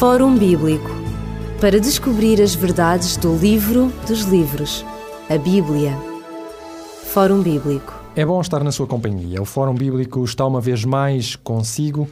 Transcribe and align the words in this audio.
Fórum 0.00 0.34
Bíblico 0.34 0.88
para 1.60 1.78
descobrir 1.78 2.40
as 2.40 2.54
verdades 2.54 3.18
do 3.18 3.36
livro 3.36 3.92
dos 4.08 4.22
livros, 4.22 4.82
a 5.28 5.36
Bíblia. 5.36 5.94
Fórum 7.12 7.42
Bíblico. 7.42 7.94
É 8.16 8.24
bom 8.24 8.40
estar 8.40 8.64
na 8.64 8.72
sua 8.72 8.86
companhia. 8.86 9.42
O 9.42 9.44
Fórum 9.44 9.74
Bíblico 9.74 10.24
está 10.24 10.46
uma 10.46 10.58
vez 10.58 10.86
mais 10.86 11.36
consigo 11.36 12.08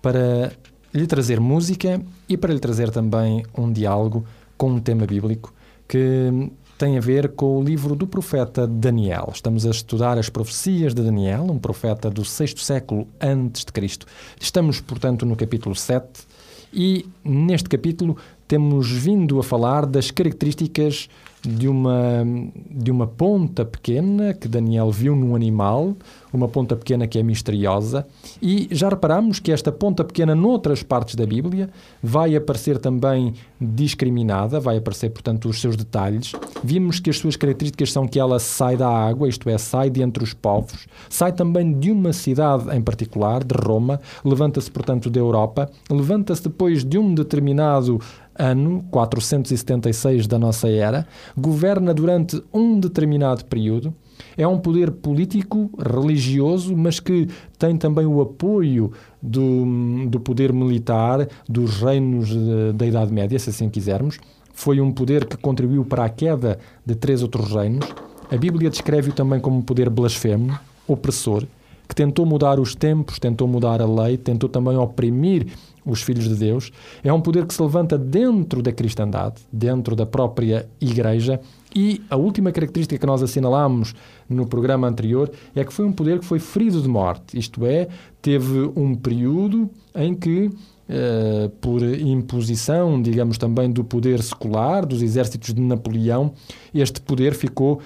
para 0.00 0.52
lhe 0.94 1.04
trazer 1.04 1.40
música 1.40 2.00
e 2.28 2.36
para 2.36 2.54
lhe 2.54 2.60
trazer 2.60 2.92
também 2.92 3.44
um 3.58 3.72
diálogo 3.72 4.24
com 4.56 4.70
um 4.70 4.78
tema 4.78 5.04
bíblico 5.04 5.52
que 5.88 6.48
tem 6.78 6.96
a 6.96 7.00
ver 7.00 7.30
com 7.30 7.58
o 7.58 7.64
livro 7.64 7.96
do 7.96 8.06
profeta 8.06 8.68
Daniel. 8.68 9.30
Estamos 9.34 9.66
a 9.66 9.70
estudar 9.70 10.16
as 10.16 10.28
profecias 10.28 10.94
de 10.94 11.02
Daniel, 11.02 11.42
um 11.50 11.58
profeta 11.58 12.08
do 12.08 12.24
sexto 12.24 12.60
século 12.60 13.08
antes 13.20 13.64
de 13.64 13.72
Cristo. 13.72 14.06
Estamos, 14.40 14.80
portanto, 14.80 15.26
no 15.26 15.34
capítulo 15.34 15.74
7 15.74 16.30
e 16.72 17.04
neste 17.24 17.68
capítulo 17.68 18.16
temos 18.48 18.90
vindo 18.90 19.38
a 19.38 19.42
falar 19.42 19.86
das 19.86 20.10
características 20.10 21.08
de 21.42 21.68
uma, 21.68 22.24
de 22.70 22.90
uma 22.90 23.06
ponta 23.06 23.64
pequena 23.64 24.32
que 24.32 24.46
Daniel 24.46 24.90
viu 24.90 25.16
num 25.16 25.34
animal, 25.34 25.96
uma 26.32 26.48
ponta 26.48 26.76
pequena 26.76 27.06
que 27.06 27.18
é 27.18 27.22
misteriosa, 27.22 28.06
e 28.40 28.68
já 28.70 28.88
reparamos 28.88 29.40
que 29.40 29.50
esta 29.50 29.72
ponta 29.72 30.04
pequena, 30.04 30.34
noutras 30.34 30.82
partes 30.82 31.14
da 31.16 31.26
Bíblia, 31.26 31.68
vai 32.02 32.36
aparecer 32.36 32.78
também 32.78 33.34
discriminada, 33.60 34.60
vai 34.60 34.76
aparecer, 34.76 35.10
portanto, 35.10 35.48
os 35.48 35.60
seus 35.60 35.76
detalhes. 35.76 36.32
Vimos 36.62 37.00
que 37.00 37.10
as 37.10 37.18
suas 37.18 37.36
características 37.36 37.92
são 37.92 38.06
que 38.06 38.20
ela 38.20 38.38
sai 38.38 38.76
da 38.76 38.88
água, 38.88 39.28
isto 39.28 39.48
é, 39.48 39.58
sai 39.58 39.90
de 39.90 40.00
entre 40.00 40.22
os 40.22 40.32
povos, 40.32 40.86
sai 41.08 41.32
também 41.32 41.78
de 41.78 41.90
uma 41.90 42.12
cidade 42.12 42.74
em 42.74 42.80
particular, 42.80 43.42
de 43.42 43.54
Roma, 43.54 44.00
levanta-se, 44.24 44.70
portanto, 44.70 45.10
da 45.10 45.18
Europa, 45.18 45.68
levanta-se 45.90 46.44
depois 46.44 46.84
de 46.84 46.98
um 46.98 47.14
determinado 47.14 48.00
ano 48.38 48.84
476 48.90 50.26
da 50.26 50.38
nossa 50.38 50.68
era, 50.68 51.06
governa 51.36 51.92
durante 51.92 52.42
um 52.52 52.78
determinado 52.78 53.44
período. 53.44 53.94
É 54.36 54.46
um 54.46 54.58
poder 54.58 54.90
político, 54.90 55.70
religioso, 55.78 56.76
mas 56.76 57.00
que 57.00 57.28
tem 57.58 57.76
também 57.76 58.06
o 58.06 58.20
apoio 58.20 58.92
do, 59.20 60.06
do 60.06 60.20
poder 60.20 60.52
militar 60.52 61.28
dos 61.48 61.80
reinos 61.80 62.30
da 62.74 62.86
Idade 62.86 63.12
Média, 63.12 63.38
se 63.38 63.50
assim 63.50 63.68
quisermos. 63.68 64.18
Foi 64.54 64.80
um 64.80 64.92
poder 64.92 65.24
que 65.26 65.36
contribuiu 65.36 65.84
para 65.84 66.04
a 66.04 66.08
queda 66.08 66.58
de 66.84 66.94
três 66.94 67.22
outros 67.22 67.52
reinos. 67.52 67.86
A 68.30 68.36
Bíblia 68.36 68.70
descreve-o 68.70 69.12
também 69.12 69.40
como 69.40 69.58
um 69.58 69.62
poder 69.62 69.90
blasfemo, 69.90 70.58
opressor, 70.86 71.44
que 71.92 71.96
tentou 71.96 72.24
mudar 72.24 72.58
os 72.58 72.74
tempos, 72.74 73.18
tentou 73.18 73.46
mudar 73.46 73.82
a 73.82 73.86
lei, 73.86 74.16
tentou 74.16 74.48
também 74.48 74.74
oprimir 74.78 75.46
os 75.84 76.00
filhos 76.00 76.26
de 76.26 76.34
Deus. 76.34 76.72
É 77.04 77.12
um 77.12 77.20
poder 77.20 77.44
que 77.44 77.52
se 77.52 77.60
levanta 77.60 77.98
dentro 77.98 78.62
da 78.62 78.72
cristandade, 78.72 79.42
dentro 79.52 79.94
da 79.94 80.06
própria 80.06 80.66
Igreja. 80.80 81.38
E 81.76 82.00
a 82.08 82.16
última 82.16 82.50
característica 82.50 82.98
que 82.98 83.04
nós 83.04 83.22
assinalamos 83.22 83.94
no 84.26 84.46
programa 84.46 84.88
anterior 84.88 85.30
é 85.54 85.62
que 85.62 85.72
foi 85.72 85.84
um 85.84 85.92
poder 85.92 86.18
que 86.18 86.24
foi 86.24 86.38
ferido 86.38 86.80
de 86.80 86.88
morte, 86.88 87.38
isto 87.38 87.66
é, 87.66 87.88
teve 88.22 88.72
um 88.74 88.94
período 88.94 89.70
em 89.94 90.14
que 90.14 90.50
Uh, 90.82 91.48
por 91.60 91.80
imposição, 91.82 93.00
digamos 93.00 93.38
também, 93.38 93.70
do 93.70 93.82
poder 93.82 94.20
secular, 94.20 94.84
dos 94.84 95.00
exércitos 95.00 95.54
de 95.54 95.60
Napoleão, 95.60 96.34
este 96.74 97.00
poder 97.00 97.34
ficou 97.34 97.76
uh, 97.76 97.80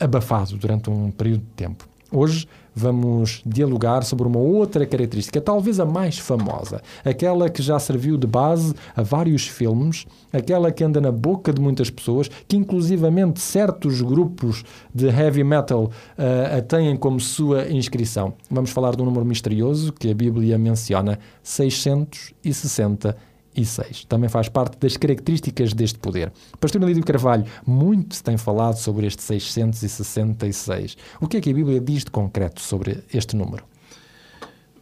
abafado 0.00 0.56
durante 0.56 0.90
um 0.90 1.10
período 1.10 1.40
de 1.40 1.50
tempo. 1.54 1.86
Hoje 2.10 2.48
vamos 2.74 3.42
dialogar 3.44 4.02
sobre 4.02 4.26
uma 4.26 4.38
outra 4.38 4.86
característica, 4.86 5.40
talvez 5.40 5.78
a 5.78 5.84
mais 5.84 6.18
famosa, 6.18 6.80
aquela 7.04 7.50
que 7.50 7.62
já 7.62 7.78
serviu 7.78 8.16
de 8.16 8.26
base 8.26 8.72
a 8.96 9.02
vários 9.02 9.46
filmes, 9.46 10.06
aquela 10.32 10.72
que 10.72 10.82
anda 10.82 11.00
na 11.00 11.12
boca 11.12 11.52
de 11.52 11.60
muitas 11.60 11.90
pessoas, 11.90 12.30
que 12.46 12.56
inclusivamente 12.56 13.40
certos 13.40 14.00
grupos 14.00 14.64
de 14.94 15.06
heavy 15.08 15.44
metal 15.44 15.90
uh, 16.16 16.58
a 16.58 16.62
têm 16.62 16.96
como 16.96 17.20
sua 17.20 17.68
inscrição. 17.68 18.32
Vamos 18.50 18.70
falar 18.70 18.96
de 18.96 19.02
um 19.02 19.04
número 19.04 19.26
misterioso 19.26 19.92
que 19.92 20.10
a 20.10 20.14
Bíblia 20.14 20.56
menciona, 20.56 21.18
660 21.42 23.16
6. 23.64 24.04
Também 24.04 24.28
faz 24.28 24.48
parte 24.48 24.78
das 24.78 24.96
características 24.96 25.72
deste 25.72 25.98
poder. 25.98 26.32
Pastor 26.60 26.80
Melídio 26.80 27.04
Carvalho, 27.04 27.44
muito 27.66 28.14
se 28.14 28.22
tem 28.22 28.36
falado 28.36 28.76
sobre 28.76 29.06
este 29.06 29.22
666. 29.22 30.96
O 31.20 31.26
que 31.26 31.36
é 31.36 31.40
que 31.40 31.50
a 31.50 31.54
Bíblia 31.54 31.80
diz 31.80 32.04
de 32.04 32.10
concreto 32.10 32.60
sobre 32.60 33.02
este 33.12 33.36
número? 33.36 33.64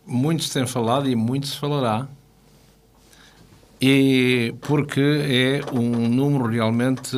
Muito 0.07 0.45
se 0.45 0.53
tem 0.53 0.67
falado 0.67 1.09
e 1.09 1.17
muito 1.17 1.47
se 1.47 1.57
falará. 1.57 2.07
E 3.81 4.55
porque 4.63 5.01
é 5.01 5.61
um 5.75 6.09
número 6.09 6.47
realmente, 6.47 7.11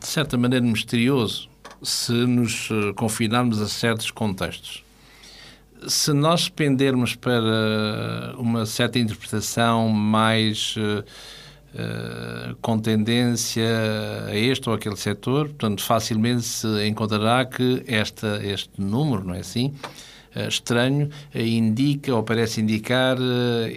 de 0.00 0.06
certa 0.06 0.36
maneira, 0.36 0.64
misterioso, 0.64 1.48
se 1.82 2.12
nos 2.12 2.68
eh, 2.70 2.92
confinarmos 2.94 3.62
a 3.62 3.68
certos 3.68 4.10
contextos 4.10 4.84
se 5.88 6.12
nós 6.12 6.48
pendermos 6.48 7.14
para 7.14 8.34
uma 8.38 8.66
certa 8.66 8.98
interpretação 8.98 9.88
mais 9.88 10.74
uh, 10.76 12.54
com 12.60 12.78
tendência 12.78 13.68
a 14.26 14.36
este 14.36 14.68
ou 14.68 14.74
aquele 14.74 14.96
setor, 14.96 15.48
portanto, 15.48 15.82
facilmente 15.82 16.42
se 16.42 16.86
encontrará 16.86 17.44
que 17.44 17.82
esta, 17.86 18.40
este 18.44 18.70
número, 18.78 19.24
não 19.24 19.34
é 19.34 19.40
assim? 19.40 19.74
Uh, 20.34 20.48
estranho, 20.48 21.10
indica 21.34 22.14
ou 22.14 22.22
parece 22.22 22.60
indicar 22.60 23.16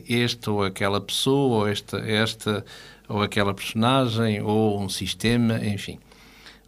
este 0.08 0.50
ou 0.50 0.64
aquela 0.64 1.02
pessoa, 1.02 1.58
ou 1.58 1.68
esta, 1.68 1.98
esta 2.00 2.66
ou 3.08 3.22
aquela 3.22 3.54
personagem, 3.54 4.42
ou 4.42 4.82
um 4.82 4.90
sistema, 4.90 5.58
enfim. 5.66 6.00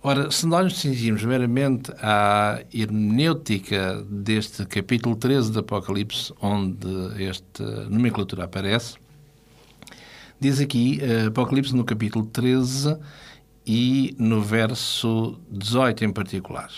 Ora, 0.02 0.32
se 0.32 0.48
nós 0.48 0.64
nos 0.64 0.80
cingirmos 0.80 1.26
meramente 1.26 1.92
à 2.02 2.62
hermenêutica 2.74 4.02
deste 4.10 4.66
capítulo 4.66 5.14
13 5.14 5.52
do 5.52 5.60
Apocalipse, 5.60 6.34
onde 6.42 7.22
esta 7.22 7.90
nomenclatura 7.90 8.46
aparece, 8.46 8.96
diz 10.40 10.62
aqui, 10.62 11.02
uh, 11.02 11.28
Apocalipse 11.28 11.76
no 11.76 11.84
capítulo 11.84 12.26
13 12.28 12.98
e 13.68 14.16
no 14.18 14.42
verso 14.42 15.38
18 15.52 16.06
em 16.06 16.14
particular. 16.14 16.72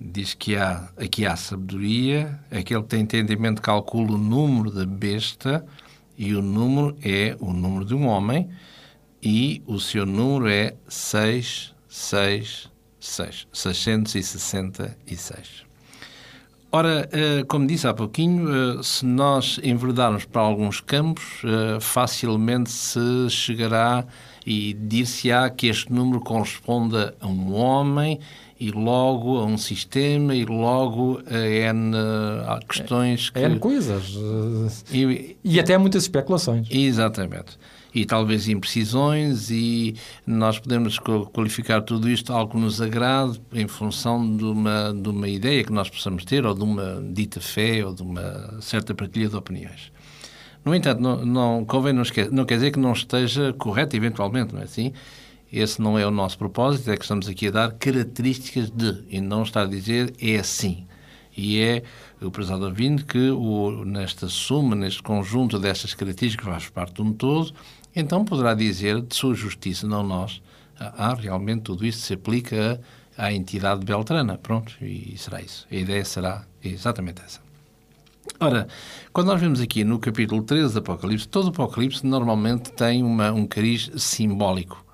Diz 0.00 0.32
que 0.32 0.56
há, 0.56 0.88
aqui 0.96 1.26
há 1.26 1.36
sabedoria, 1.36 2.40
aquele 2.50 2.80
que 2.80 2.88
tem 2.88 3.02
entendimento 3.02 3.60
calcula 3.60 4.12
o 4.12 4.18
número 4.18 4.70
da 4.70 4.86
besta, 4.86 5.62
e 6.16 6.34
o 6.34 6.40
número 6.40 6.96
é 7.02 7.36
o 7.38 7.52
número 7.52 7.84
de 7.84 7.94
um 7.94 8.06
homem, 8.06 8.48
e 9.22 9.62
o 9.66 9.78
seu 9.78 10.06
número 10.06 10.48
é 10.48 10.74
6 10.88 11.78
6, 11.90 12.70
6, 13.00 13.48
666. 13.52 15.64
Ora, 16.72 17.08
eh, 17.10 17.42
como 17.48 17.66
disse 17.66 17.88
há 17.88 17.92
pouquinho, 17.92 18.48
eh, 18.48 18.80
se 18.80 19.04
nós 19.04 19.58
enverdarmos 19.60 20.24
para 20.24 20.40
alguns 20.40 20.80
campos, 20.80 21.42
eh, 21.44 21.80
facilmente 21.80 22.70
se 22.70 23.28
chegará 23.28 24.06
e 24.46 24.72
dir-se-á 24.74 25.50
que 25.50 25.66
este 25.66 25.92
número 25.92 26.20
corresponda 26.20 27.12
a 27.20 27.26
um 27.26 27.52
homem 27.52 28.20
e 28.58 28.70
logo 28.70 29.38
a 29.38 29.44
um 29.44 29.58
sistema 29.58 30.32
e 30.32 30.44
logo 30.44 31.20
a 31.26 31.72
N 31.72 31.92
questões 32.68 33.30
que... 33.30 33.40
N 33.40 33.58
coisas. 33.58 34.14
E, 34.92 35.36
e 35.42 35.58
até 35.58 35.76
muitas 35.76 36.04
especulações. 36.04 36.68
Exatamente 36.70 37.58
e 37.94 38.04
talvez 38.04 38.48
imprecisões 38.48 39.50
e 39.50 39.96
nós 40.26 40.58
podemos 40.58 40.98
qualificar 41.32 41.82
tudo 41.82 42.08
isto 42.08 42.32
algo 42.32 42.52
que 42.52 42.58
nos 42.58 42.80
agrade 42.80 43.40
em 43.52 43.66
função 43.66 44.36
de 44.36 44.44
uma, 44.44 44.92
de 44.94 45.08
uma 45.08 45.28
ideia 45.28 45.64
que 45.64 45.72
nós 45.72 45.90
possamos 45.90 46.24
ter 46.24 46.46
ou 46.46 46.54
de 46.54 46.62
uma 46.62 47.02
dita 47.12 47.40
fé 47.40 47.84
ou 47.84 47.92
de 47.92 48.02
uma 48.02 48.60
certa 48.60 48.94
partilha 48.94 49.28
de 49.28 49.36
opiniões. 49.36 49.92
No 50.64 50.74
entanto, 50.74 51.00
não, 51.00 51.24
não 51.24 51.64
convém 51.64 51.92
não, 51.92 52.02
esquecer, 52.02 52.30
não 52.30 52.44
quer 52.44 52.56
dizer 52.56 52.70
que 52.70 52.78
não 52.78 52.92
esteja 52.92 53.52
correto 53.54 53.96
eventualmente, 53.96 54.54
não 54.54 54.60
é 54.60 54.64
assim? 54.64 54.92
Esse 55.52 55.82
não 55.82 55.98
é 55.98 56.06
o 56.06 56.10
nosso 56.10 56.38
propósito, 56.38 56.90
é 56.90 56.96
que 56.96 57.02
estamos 57.02 57.28
aqui 57.28 57.48
a 57.48 57.50
dar 57.50 57.72
características 57.72 58.70
de, 58.70 59.02
e 59.08 59.20
não 59.20 59.42
estar 59.42 59.62
a 59.62 59.66
dizer 59.66 60.14
é 60.20 60.36
assim. 60.36 60.86
E 61.36 61.60
é 61.60 61.82
o 62.20 62.30
prezado 62.30 62.64
ouvinte 62.64 63.04
que 63.04 63.30
o, 63.30 63.84
nesta 63.84 64.28
suma, 64.28 64.76
neste 64.76 65.02
conjunto 65.02 65.58
destas 65.58 65.94
características, 65.94 66.46
faz 66.46 66.68
parte 66.68 66.94
de 66.94 67.02
um 67.02 67.12
todo, 67.12 67.52
então 67.94 68.24
poderá 68.24 68.54
dizer 68.54 69.00
de 69.00 69.14
sua 69.14 69.34
justiça, 69.34 69.86
não 69.86 70.02
nós, 70.02 70.42
ah, 70.78 71.10
ah 71.10 71.14
realmente 71.14 71.62
tudo 71.62 71.84
isto 71.84 72.02
se 72.02 72.14
aplica 72.14 72.80
à 73.16 73.32
entidade 73.32 73.84
beltrana. 73.84 74.38
Pronto, 74.38 74.72
e 74.80 75.16
será 75.18 75.40
isso. 75.40 75.66
A 75.70 75.74
ideia 75.74 76.04
será 76.04 76.44
exatamente 76.62 77.22
essa. 77.22 77.40
Ora, 78.38 78.68
quando 79.12 79.28
nós 79.28 79.40
vemos 79.40 79.60
aqui 79.60 79.84
no 79.84 79.98
capítulo 79.98 80.42
13 80.42 80.74
do 80.74 80.78
Apocalipse, 80.78 81.28
todo 81.28 81.46
o 81.46 81.48
Apocalipse 81.50 82.06
normalmente 82.06 82.72
tem 82.72 83.02
uma, 83.02 83.32
um 83.32 83.46
cariz 83.46 83.90
simbólico. 83.96 84.84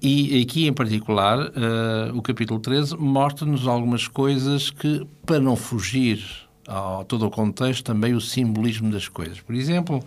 E 0.00 0.42
aqui, 0.42 0.66
em 0.66 0.72
particular, 0.72 1.38
uh, 1.38 2.16
o 2.16 2.20
capítulo 2.22 2.58
13 2.58 2.96
mostra-nos 2.96 3.68
algumas 3.68 4.08
coisas 4.08 4.68
que, 4.68 5.06
para 5.24 5.38
não 5.38 5.54
fugir 5.54 6.24
a 6.66 7.04
todo 7.06 7.26
o 7.26 7.30
contexto, 7.30 7.84
também 7.84 8.12
o 8.12 8.20
simbolismo 8.20 8.90
das 8.90 9.06
coisas. 9.06 9.40
Por 9.40 9.54
exemplo, 9.54 10.02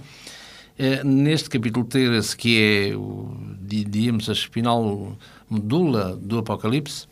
neste 1.03 1.49
capítulo 1.49 1.85
13, 1.85 2.35
que 2.35 2.89
é, 2.91 2.95
o, 2.95 3.35
a 4.27 4.31
espinal 4.31 5.17
medula 5.49 6.15
do 6.15 6.37
Apocalipse, 6.37 7.07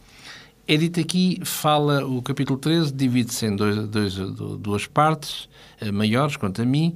é 0.65 0.77
dito 0.77 0.99
aqui, 0.99 1.41
fala, 1.43 2.05
o 2.05 2.21
capítulo 2.21 2.57
13 2.57 2.93
divide-se 2.93 3.45
em 3.45 3.55
dois, 3.55 3.87
dois, 3.87 4.15
duas 4.15 4.87
partes 4.87 5.49
eh, 5.81 5.91
maiores, 5.91 6.37
quanto 6.37 6.61
a 6.61 6.65
mim, 6.65 6.95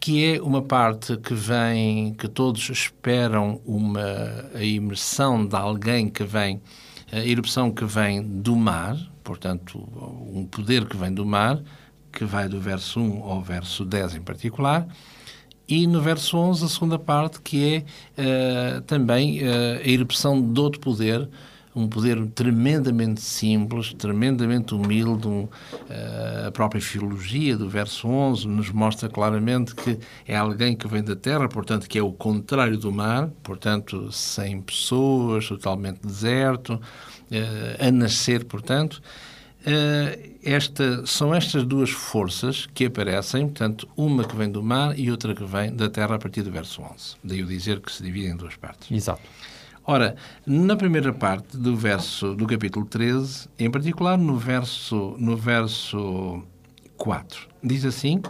que 0.00 0.24
é 0.24 0.40
uma 0.40 0.62
parte 0.62 1.18
que 1.18 1.34
vem, 1.34 2.14
que 2.14 2.26
todos 2.26 2.70
esperam 2.70 3.60
uma 3.66 4.48
a 4.54 4.64
imersão 4.64 5.46
de 5.46 5.54
alguém 5.54 6.08
que 6.08 6.24
vem, 6.24 6.62
a 7.12 7.18
erupção 7.18 7.70
que 7.70 7.84
vem 7.84 8.22
do 8.22 8.56
mar, 8.56 8.96
portanto, 9.22 9.78
um 10.32 10.46
poder 10.46 10.86
que 10.86 10.96
vem 10.96 11.12
do 11.12 11.26
mar, 11.26 11.62
que 12.10 12.24
vai 12.24 12.48
do 12.48 12.58
verso 12.58 12.98
1 12.98 13.22
ao 13.24 13.42
verso 13.42 13.84
10 13.84 14.14
em 14.14 14.20
particular, 14.22 14.88
e 15.68 15.86
no 15.86 16.00
verso 16.00 16.36
11 16.36 16.64
a 16.64 16.68
segunda 16.68 16.98
parte, 16.98 17.40
que 17.40 17.84
é 18.18 18.78
uh, 18.78 18.80
também 18.82 19.40
uh, 19.40 19.80
a 19.84 19.88
erupção 19.88 20.40
de 20.40 20.60
outro 20.60 20.80
poder, 20.80 21.28
um 21.74 21.88
poder 21.88 22.26
tremendamente 22.34 23.20
simples, 23.20 23.94
tremendamente 23.94 24.74
humilde. 24.74 25.26
Um, 25.26 25.44
uh, 25.44 25.48
a 26.48 26.50
própria 26.50 26.80
filologia 26.80 27.56
do 27.56 27.68
verso 27.68 28.06
11 28.08 28.46
nos 28.46 28.70
mostra 28.70 29.08
claramente 29.08 29.74
que 29.74 29.98
é 30.26 30.36
alguém 30.36 30.76
que 30.76 30.86
vem 30.86 31.02
da 31.02 31.16
terra, 31.16 31.48
portanto, 31.48 31.88
que 31.88 31.98
é 31.98 32.02
o 32.02 32.12
contrário 32.12 32.76
do 32.76 32.92
mar, 32.92 33.30
portanto, 33.42 34.12
sem 34.12 34.60
pessoas, 34.60 35.48
totalmente 35.48 36.00
deserto, 36.02 36.74
uh, 36.74 37.86
a 37.86 37.90
nascer, 37.90 38.44
portanto. 38.44 39.00
Uh, 39.62 40.32
esta, 40.42 41.06
são 41.06 41.32
estas 41.32 41.64
duas 41.64 41.90
forças 41.90 42.66
que 42.74 42.86
aparecem, 42.86 43.46
portanto, 43.46 43.88
uma 43.96 44.24
que 44.24 44.34
vem 44.34 44.50
do 44.50 44.62
mar 44.62 44.98
e 44.98 45.10
outra 45.10 45.34
que 45.34 45.44
vem 45.44 45.74
da 45.74 45.88
terra 45.88 46.16
a 46.16 46.18
partir 46.18 46.42
do 46.42 46.50
verso 46.50 46.82
11. 46.82 47.16
Daí 47.22 47.42
o 47.42 47.46
dizer 47.46 47.80
que 47.80 47.92
se 47.92 48.02
divide 48.02 48.26
em 48.26 48.36
duas 48.36 48.56
partes. 48.56 48.90
Exato. 48.90 49.22
Ora, 49.84 50.16
na 50.44 50.76
primeira 50.76 51.12
parte 51.12 51.56
do 51.56 51.76
verso 51.76 52.34
do 52.34 52.46
capítulo 52.46 52.86
13, 52.86 53.48
em 53.58 53.70
particular 53.70 54.18
no 54.18 54.36
verso, 54.36 55.16
no 55.18 55.36
verso 55.36 56.42
4, 56.96 57.48
diz 57.62 57.84
assim: 57.84 58.20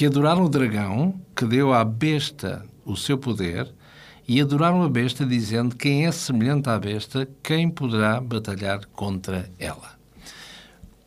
que 0.00 0.06
adoraram 0.06 0.44
o 0.44 0.48
dragão 0.48 1.20
que 1.36 1.44
deu 1.44 1.72
à 1.74 1.84
besta 1.84 2.64
o 2.86 2.96
seu 2.96 3.18
poder 3.18 3.70
e 4.30 4.40
adoraram 4.40 4.84
a 4.84 4.88
besta, 4.88 5.26
dizendo: 5.26 5.74
Quem 5.74 6.06
é 6.06 6.12
semelhante 6.12 6.68
à 6.68 6.78
besta, 6.78 7.28
quem 7.42 7.68
poderá 7.68 8.20
batalhar 8.20 8.86
contra 8.92 9.50
ela? 9.58 9.98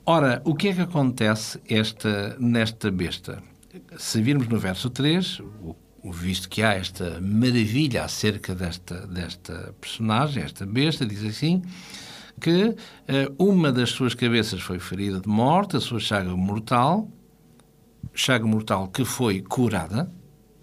Ora, 0.06 0.42
o 0.44 0.54
que 0.54 0.68
é 0.68 0.74
que 0.74 0.81
acontece 0.81 1.58
esta, 1.70 2.36
nesta 2.38 2.92
besta? 2.92 3.42
Se 3.98 4.22
virmos 4.22 4.50
no 4.50 4.60
verso 4.60 4.90
3, 4.90 5.40
o 6.04 6.12
visto 6.12 6.50
que 6.50 6.64
há 6.64 6.74
esta 6.74 7.22
maravilha 7.22 8.04
acerca 8.04 8.54
desta, 8.54 9.08
desta 9.08 9.74
personagem, 9.80 10.44
esta 10.44 10.66
besta, 10.66 11.06
diz 11.06 11.24
assim, 11.24 11.62
que 12.42 12.66
uh, 12.66 12.75
uma 13.38 13.72
das 13.72 13.92
suas 13.92 14.14
cabeças 14.14 14.60
foi 14.60 14.80
ferida 14.80 15.22
de 15.22 15.30
morte, 15.30 15.78
a 15.78 15.80
sua 15.80 16.02
chaga 16.02 16.36
mortal, 16.36 17.10
chaga 18.14 18.46
mortal 18.46 18.90
que 18.90 19.06
foi 19.06 19.40
curada, 19.40 20.12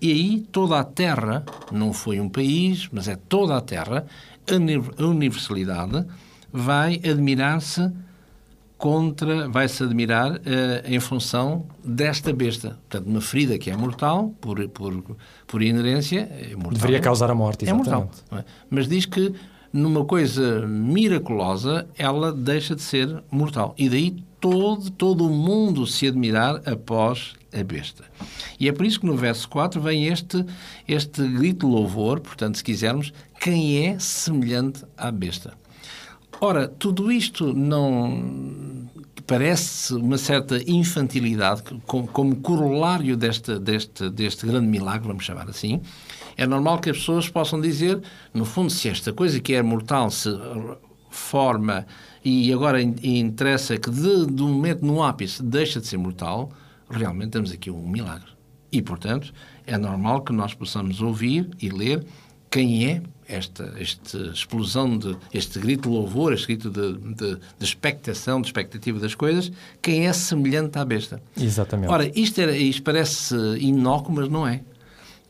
e 0.01 0.11
aí 0.13 0.41
toda 0.53 0.79
a 0.79 0.85
Terra, 0.85 1.45
não 1.71 1.93
foi 1.93 2.21
um 2.21 2.29
país, 2.29 2.89
mas 2.93 3.09
é 3.09 3.17
toda 3.17 3.57
a 3.57 3.61
Terra, 3.61 4.07
a 4.49 5.05
universalidade, 5.05 6.05
vai 6.53 7.01
admirar-se 7.09 7.91
contra, 8.81 9.47
vai-se 9.49 9.83
admirar 9.85 10.33
uh, 10.33 10.41
em 10.87 10.99
função 10.99 11.67
desta 11.85 12.33
besta. 12.33 12.79
Portanto, 12.89 13.07
uma 13.07 13.21
ferida 13.21 13.59
que 13.59 13.71
é 13.71 13.77
mortal, 13.77 14.35
por, 14.41 14.67
por, 14.71 15.17
por 15.47 15.63
inerência, 15.63 16.21
é 16.21 16.55
mortal. 16.55 16.73
Deveria 16.73 17.01
causar 17.01 17.31
a 17.31 17.35
morte, 17.35 17.67
exatamente. 17.67 17.89
É 17.91 17.97
mortal. 17.97 18.11
É? 18.39 18.45
Mas 18.71 18.89
diz 18.89 19.05
que 19.05 19.35
numa 19.71 20.05
coisa 20.05 20.67
miraculosa, 20.67 21.87
ela 21.97 22.33
deixa 22.33 22.75
de 22.75 22.83
ser 22.83 23.23
mortal. 23.31 23.75
E 23.79 23.89
daí 23.89 24.25
todo, 24.41 24.91
todo 24.91 25.27
o 25.27 25.31
mundo 25.31 25.87
se 25.87 26.07
admirar 26.07 26.63
após 26.67 27.35
a 27.53 27.63
besta. 27.63 28.05
E 28.59 28.69
é 28.69 28.73
por 28.73 28.87
isso 28.87 29.01
que 29.01 29.07
no 29.07 29.17
verso 29.17 29.49
4 29.49 29.81
vem 29.81 30.07
este, 30.07 30.45
este 30.89 31.27
grito 31.29 31.67
de 31.67 31.73
louvor, 31.73 32.21
portanto, 32.21 32.57
se 32.57 32.65
quisermos, 32.65 33.13
quem 33.41 33.87
é 33.87 33.99
semelhante 33.99 34.85
à 34.97 35.11
besta. 35.11 35.55
Ora, 36.41 36.67
tudo 36.67 37.13
isto 37.13 37.53
não 37.53 38.89
parece 39.27 39.95
uma 39.95 40.17
certa 40.17 40.59
infantilidade 40.67 41.63
como 41.87 42.37
corolário 42.37 43.17
deste, 43.17 43.59
deste, 43.59 44.09
deste 44.09 44.47
grande 44.47 44.67
milagre, 44.67 45.07
vamos 45.07 45.25
chamar 45.25 45.49
assim. 45.49 45.81
É 46.37 46.47
normal 46.47 46.79
que 46.79 46.91
as 46.91 46.99
pessoas 46.99 47.29
possam 47.29 47.61
dizer, 47.61 48.01
no 48.33 48.45
fundo, 48.45 48.71
se 48.71 48.89
esta 48.89 49.13
coisa 49.13 49.39
que 49.39 49.55
é 49.55 49.63
mortal 49.63 50.11
se 50.11 50.31
forma 51.11 51.87
e 52.25 52.53
agora 52.53 52.81
interessa 52.81 53.77
que 53.77 53.91
de, 53.91 54.27
de 54.27 54.43
um 54.43 54.49
momento 54.49 54.85
no 54.85 55.03
ápice 55.03 55.43
deixa 55.43 55.81
de 55.81 55.87
ser 55.87 55.97
mortal, 55.97 56.51
realmente 56.89 57.31
temos 57.31 57.51
aqui 57.53 57.71
um 57.71 57.89
milagre. 57.89 58.29
E, 58.73 58.81
portanto, 58.81 59.33
é 59.67 59.77
normal 59.77 60.23
que 60.23 60.33
nós 60.33 60.55
possamos 60.55 61.01
ouvir 61.01 61.51
e 61.61 61.69
ler 61.69 62.05
quem 62.51 62.87
é 62.87 63.03
esta, 63.29 63.75
esta 63.79 64.19
explosão, 64.19 64.99
de, 64.99 65.17
este 65.33 65.59
grito 65.59 65.89
de 65.89 65.95
louvor, 65.95 66.33
este 66.33 66.49
grito 66.49 66.69
de, 66.69 67.15
de, 67.15 67.37
de, 67.37 67.65
expectação, 67.65 68.41
de 68.41 68.49
expectativa 68.49 68.99
das 68.99 69.15
coisas, 69.15 69.53
quem 69.81 70.07
é 70.07 70.13
semelhante 70.13 70.77
à 70.79 70.85
besta. 70.85 71.23
Exatamente. 71.41 71.91
Ora, 71.91 72.11
isto, 72.19 72.41
era, 72.41 72.57
isto 72.57 72.83
parece 72.83 73.35
inócuo, 73.59 74.15
mas 74.15 74.29
não 74.29 74.47
é. 74.47 74.63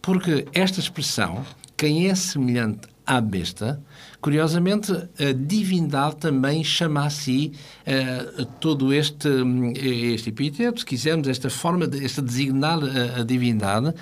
Porque 0.01 0.47
esta 0.55 0.81
expressão, 0.81 1.45
quem 1.77 2.09
é 2.09 2.15
semelhante 2.15 2.89
à 3.11 3.21
besta, 3.21 3.83
curiosamente, 4.21 4.93
a 4.93 5.33
divindade 5.35 6.15
também 6.19 6.63
chama 6.63 7.07
a 7.07 7.11
si 7.11 7.53
uh, 7.85 8.47
todo 8.61 8.93
este, 8.93 9.29
este 9.75 10.29
epíteto, 10.29 10.79
se 10.79 10.87
quisermos, 10.87 11.27
esta 11.27 11.51
forma 11.51 11.89
de 11.89 12.05
esta 12.05 12.23
designar 12.23 12.79
a, 12.79 13.21
a 13.21 13.25
divindade, 13.25 13.93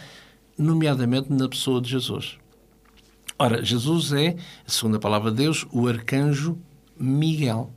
nomeadamente 0.58 1.32
na 1.32 1.49
pessoa 1.49 1.81
de 1.81 1.88
Jesus. 1.88 2.37
Ora, 3.38 3.64
Jesus 3.64 4.12
é, 4.12 4.37
segundo 4.66 4.96
a 4.96 5.00
palavra 5.00 5.31
de 5.31 5.38
Deus, 5.38 5.66
o 5.72 5.88
arcanjo 5.88 6.58
Miguel. 7.00 7.72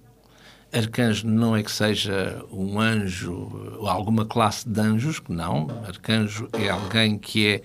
Arcanjo 0.73 1.25
não 1.25 1.55
é 1.55 1.63
que 1.63 1.71
seja 1.71 2.43
um 2.51 2.77
anjo 2.77 3.77
ou 3.79 3.87
alguma 3.87 4.25
classe 4.25 4.67
de 4.67 4.81
anjos, 4.81 5.21
não. 5.29 5.69
Arcanjo 5.87 6.49
é 6.51 6.67
alguém 6.69 7.17
que 7.17 7.47
é 7.47 7.61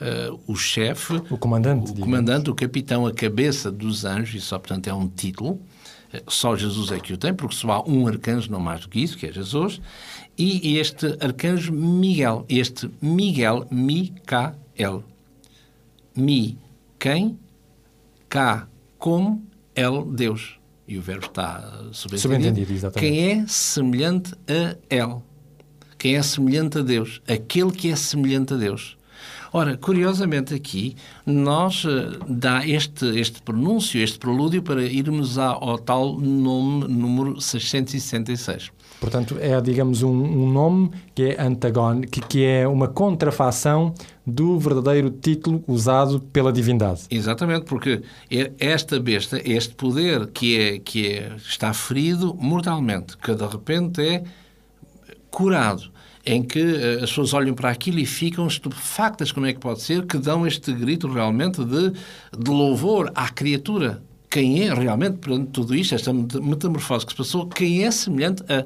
uh, 0.00 0.40
o 0.46 0.56
chefe, 0.56 1.14
o 1.30 1.38
comandante, 1.38 1.92
o, 1.92 1.94
comandante, 1.94 2.50
o 2.50 2.54
capitão, 2.54 3.06
a 3.06 3.12
cabeça 3.12 3.70
dos 3.70 4.04
anjos, 4.04 4.34
e 4.34 4.40
só, 4.40 4.58
portanto, 4.58 4.88
é 4.88 4.94
um 4.94 5.08
título. 5.08 5.60
Só 6.26 6.56
Jesus 6.56 6.90
é 6.90 6.98
que 6.98 7.12
o 7.12 7.16
tem, 7.16 7.32
porque 7.32 7.54
só 7.54 7.70
há 7.70 7.88
um 7.88 8.06
arcanjo, 8.08 8.50
não 8.50 8.58
mais 8.58 8.80
do 8.80 8.88
que 8.88 8.98
isso, 8.98 9.16
que 9.16 9.26
é 9.26 9.32
Jesus. 9.32 9.80
E 10.36 10.76
este 10.78 11.06
arcanjo 11.20 11.72
Miguel, 11.72 12.44
este 12.48 12.90
Miguel, 13.00 13.66
Micael. 13.70 15.04
Mi 16.16 16.58
quem, 17.00 17.38
cá, 18.28 18.68
como, 18.98 19.42
El, 19.74 20.04
Deus. 20.04 20.58
E 20.86 20.98
o 20.98 21.02
verbo 21.02 21.26
está 21.26 21.60
subentendido. 21.92 22.20
Subentendido, 22.20 22.72
exatamente. 22.72 23.12
Quem 23.12 23.30
é 23.30 23.46
semelhante 23.46 24.34
a 24.46 24.76
El. 24.94 25.22
Quem 25.96 26.16
é 26.16 26.22
semelhante 26.22 26.78
a 26.78 26.82
Deus. 26.82 27.22
Aquele 27.26 27.70
que 27.70 27.90
é 27.90 27.96
semelhante 27.96 28.52
a 28.52 28.56
Deus. 28.56 28.98
Ora, 29.52 29.76
curiosamente 29.76 30.54
aqui, 30.54 30.94
nós 31.26 31.84
uh, 31.84 32.18
dá 32.28 32.64
este, 32.66 33.18
este 33.18 33.42
pronúncio, 33.42 34.00
este 34.00 34.18
prelúdio 34.18 34.62
para 34.62 34.82
irmos 34.82 35.38
ao, 35.38 35.70
ao 35.70 35.78
tal 35.78 36.18
nome 36.18 36.86
número 36.86 37.40
666. 37.40 38.70
Portanto, 39.00 39.36
é, 39.40 39.58
digamos, 39.60 40.02
um, 40.02 40.10
um 40.10 40.52
nome 40.52 40.90
que 41.14 41.22
é 41.22 41.42
antagónico, 41.42 42.12
que, 42.12 42.20
que 42.20 42.44
é 42.44 42.68
uma 42.68 42.86
contrafação 42.86 43.94
do 44.26 44.58
verdadeiro 44.58 45.10
título 45.10 45.64
usado 45.66 46.20
pela 46.20 46.52
divindade. 46.52 47.02
Exatamente, 47.10 47.64
porque 47.64 48.02
é 48.30 48.52
esta 48.58 49.00
besta, 49.00 49.40
este 49.44 49.74
poder 49.74 50.28
que, 50.28 50.58
é, 50.58 50.78
que 50.78 51.08
é, 51.08 51.32
está 51.36 51.72
ferido 51.72 52.34
mortalmente, 52.38 53.16
que 53.16 53.34
de 53.34 53.46
repente 53.46 54.00
é 54.00 54.22
curado, 55.30 55.90
em 56.24 56.42
que 56.42 56.60
eh, 56.60 56.94
as 57.02 57.10
pessoas 57.10 57.32
olham 57.32 57.54
para 57.54 57.70
aquilo 57.70 57.98
e 57.98 58.06
ficam 58.06 58.46
estupefactas, 58.46 59.32
como 59.32 59.46
é 59.46 59.52
que 59.52 59.60
pode 59.60 59.82
ser, 59.82 60.06
que 60.06 60.18
dão 60.18 60.46
este 60.46 60.72
grito 60.72 61.08
realmente 61.08 61.64
de, 61.64 61.90
de 61.90 62.50
louvor 62.50 63.10
à 63.14 63.28
criatura. 63.28 64.02
Quem 64.28 64.62
é 64.62 64.72
realmente, 64.72 65.18
perante 65.18 65.50
tudo 65.50 65.74
isto, 65.74 65.94
esta 65.94 66.12
metamorfose 66.12 67.04
que 67.04 67.12
se 67.12 67.16
passou, 67.16 67.48
quem 67.48 67.84
é 67.84 67.90
semelhante 67.90 68.42
a 68.52 68.64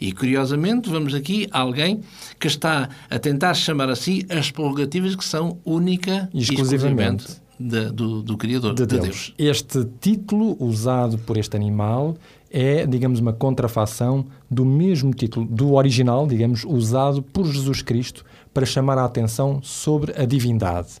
e, 0.00 0.12
curiosamente, 0.12 0.90
vamos 0.90 1.14
aqui 1.14 1.48
a 1.50 1.60
alguém 1.60 2.00
que 2.38 2.46
está 2.46 2.88
a 3.08 3.18
tentar 3.18 3.54
chamar 3.54 3.88
a 3.88 3.96
si 3.96 4.26
as 4.28 4.50
prerrogativas 4.50 5.16
que 5.16 5.24
são 5.24 5.58
única 5.64 6.28
e 6.34 6.42
exclusivamente 6.42 7.40
de, 7.58 7.90
do, 7.90 8.22
do 8.22 8.36
Criador, 8.36 8.74
de, 8.74 8.86
de 8.86 8.98
Deus. 8.98 9.04
Deus. 9.06 9.34
Este 9.38 9.86
título 10.00 10.56
usado 10.60 11.18
por 11.18 11.36
este 11.38 11.56
animal 11.56 12.16
é, 12.50 12.86
digamos, 12.86 13.20
uma 13.20 13.32
contrafação 13.32 14.26
do 14.50 14.64
mesmo 14.64 15.12
título, 15.12 15.46
do 15.46 15.74
original, 15.74 16.26
digamos, 16.26 16.64
usado 16.64 17.22
por 17.22 17.46
Jesus 17.46 17.82
Cristo 17.82 18.24
para 18.52 18.64
chamar 18.64 18.98
a 18.98 19.04
atenção 19.04 19.60
sobre 19.62 20.12
a 20.20 20.24
divindade. 20.24 20.94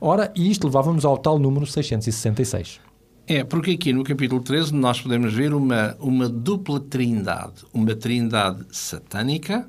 Ora, 0.00 0.32
e 0.34 0.50
isto 0.50 0.66
levava-nos 0.66 1.04
ao 1.04 1.16
tal 1.16 1.38
número 1.38 1.66
666. 1.66 2.80
É, 3.26 3.44
porque 3.44 3.72
aqui 3.72 3.92
no 3.92 4.02
capítulo 4.02 4.40
13 4.40 4.74
nós 4.74 5.00
podemos 5.00 5.34
ver 5.34 5.52
uma, 5.52 5.94
uma 6.00 6.28
dupla 6.28 6.80
trindade. 6.80 7.64
Uma 7.74 7.94
trindade 7.94 8.64
satânica 8.70 9.68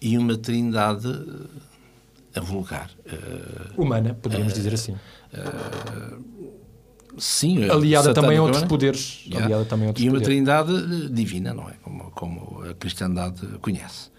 e 0.00 0.16
uma 0.16 0.38
trindade 0.38 1.06
uh, 1.06 2.42
vulgar. 2.42 2.90
Uh, 3.06 3.82
Humana, 3.82 4.14
poderíamos 4.14 4.54
uh, 4.54 4.56
dizer 4.56 4.74
assim. 4.74 4.96
Sim. 7.18 7.68
Aliada 7.68 8.14
também 8.14 8.38
a 8.38 8.42
outros 8.42 8.64
poderes. 8.64 9.24
Yeah. 9.26 9.46
Aliada 9.46 9.64
também 9.64 9.86
a 9.86 9.88
outros 9.88 10.04
e 10.04 10.08
uma 10.08 10.18
poderes. 10.18 10.34
trindade 10.34 11.08
divina, 11.08 11.54
não 11.54 11.68
é? 11.68 11.74
Como, 11.82 12.10
como 12.10 12.62
a 12.68 12.74
cristandade 12.74 13.46
conhece. 13.60 14.10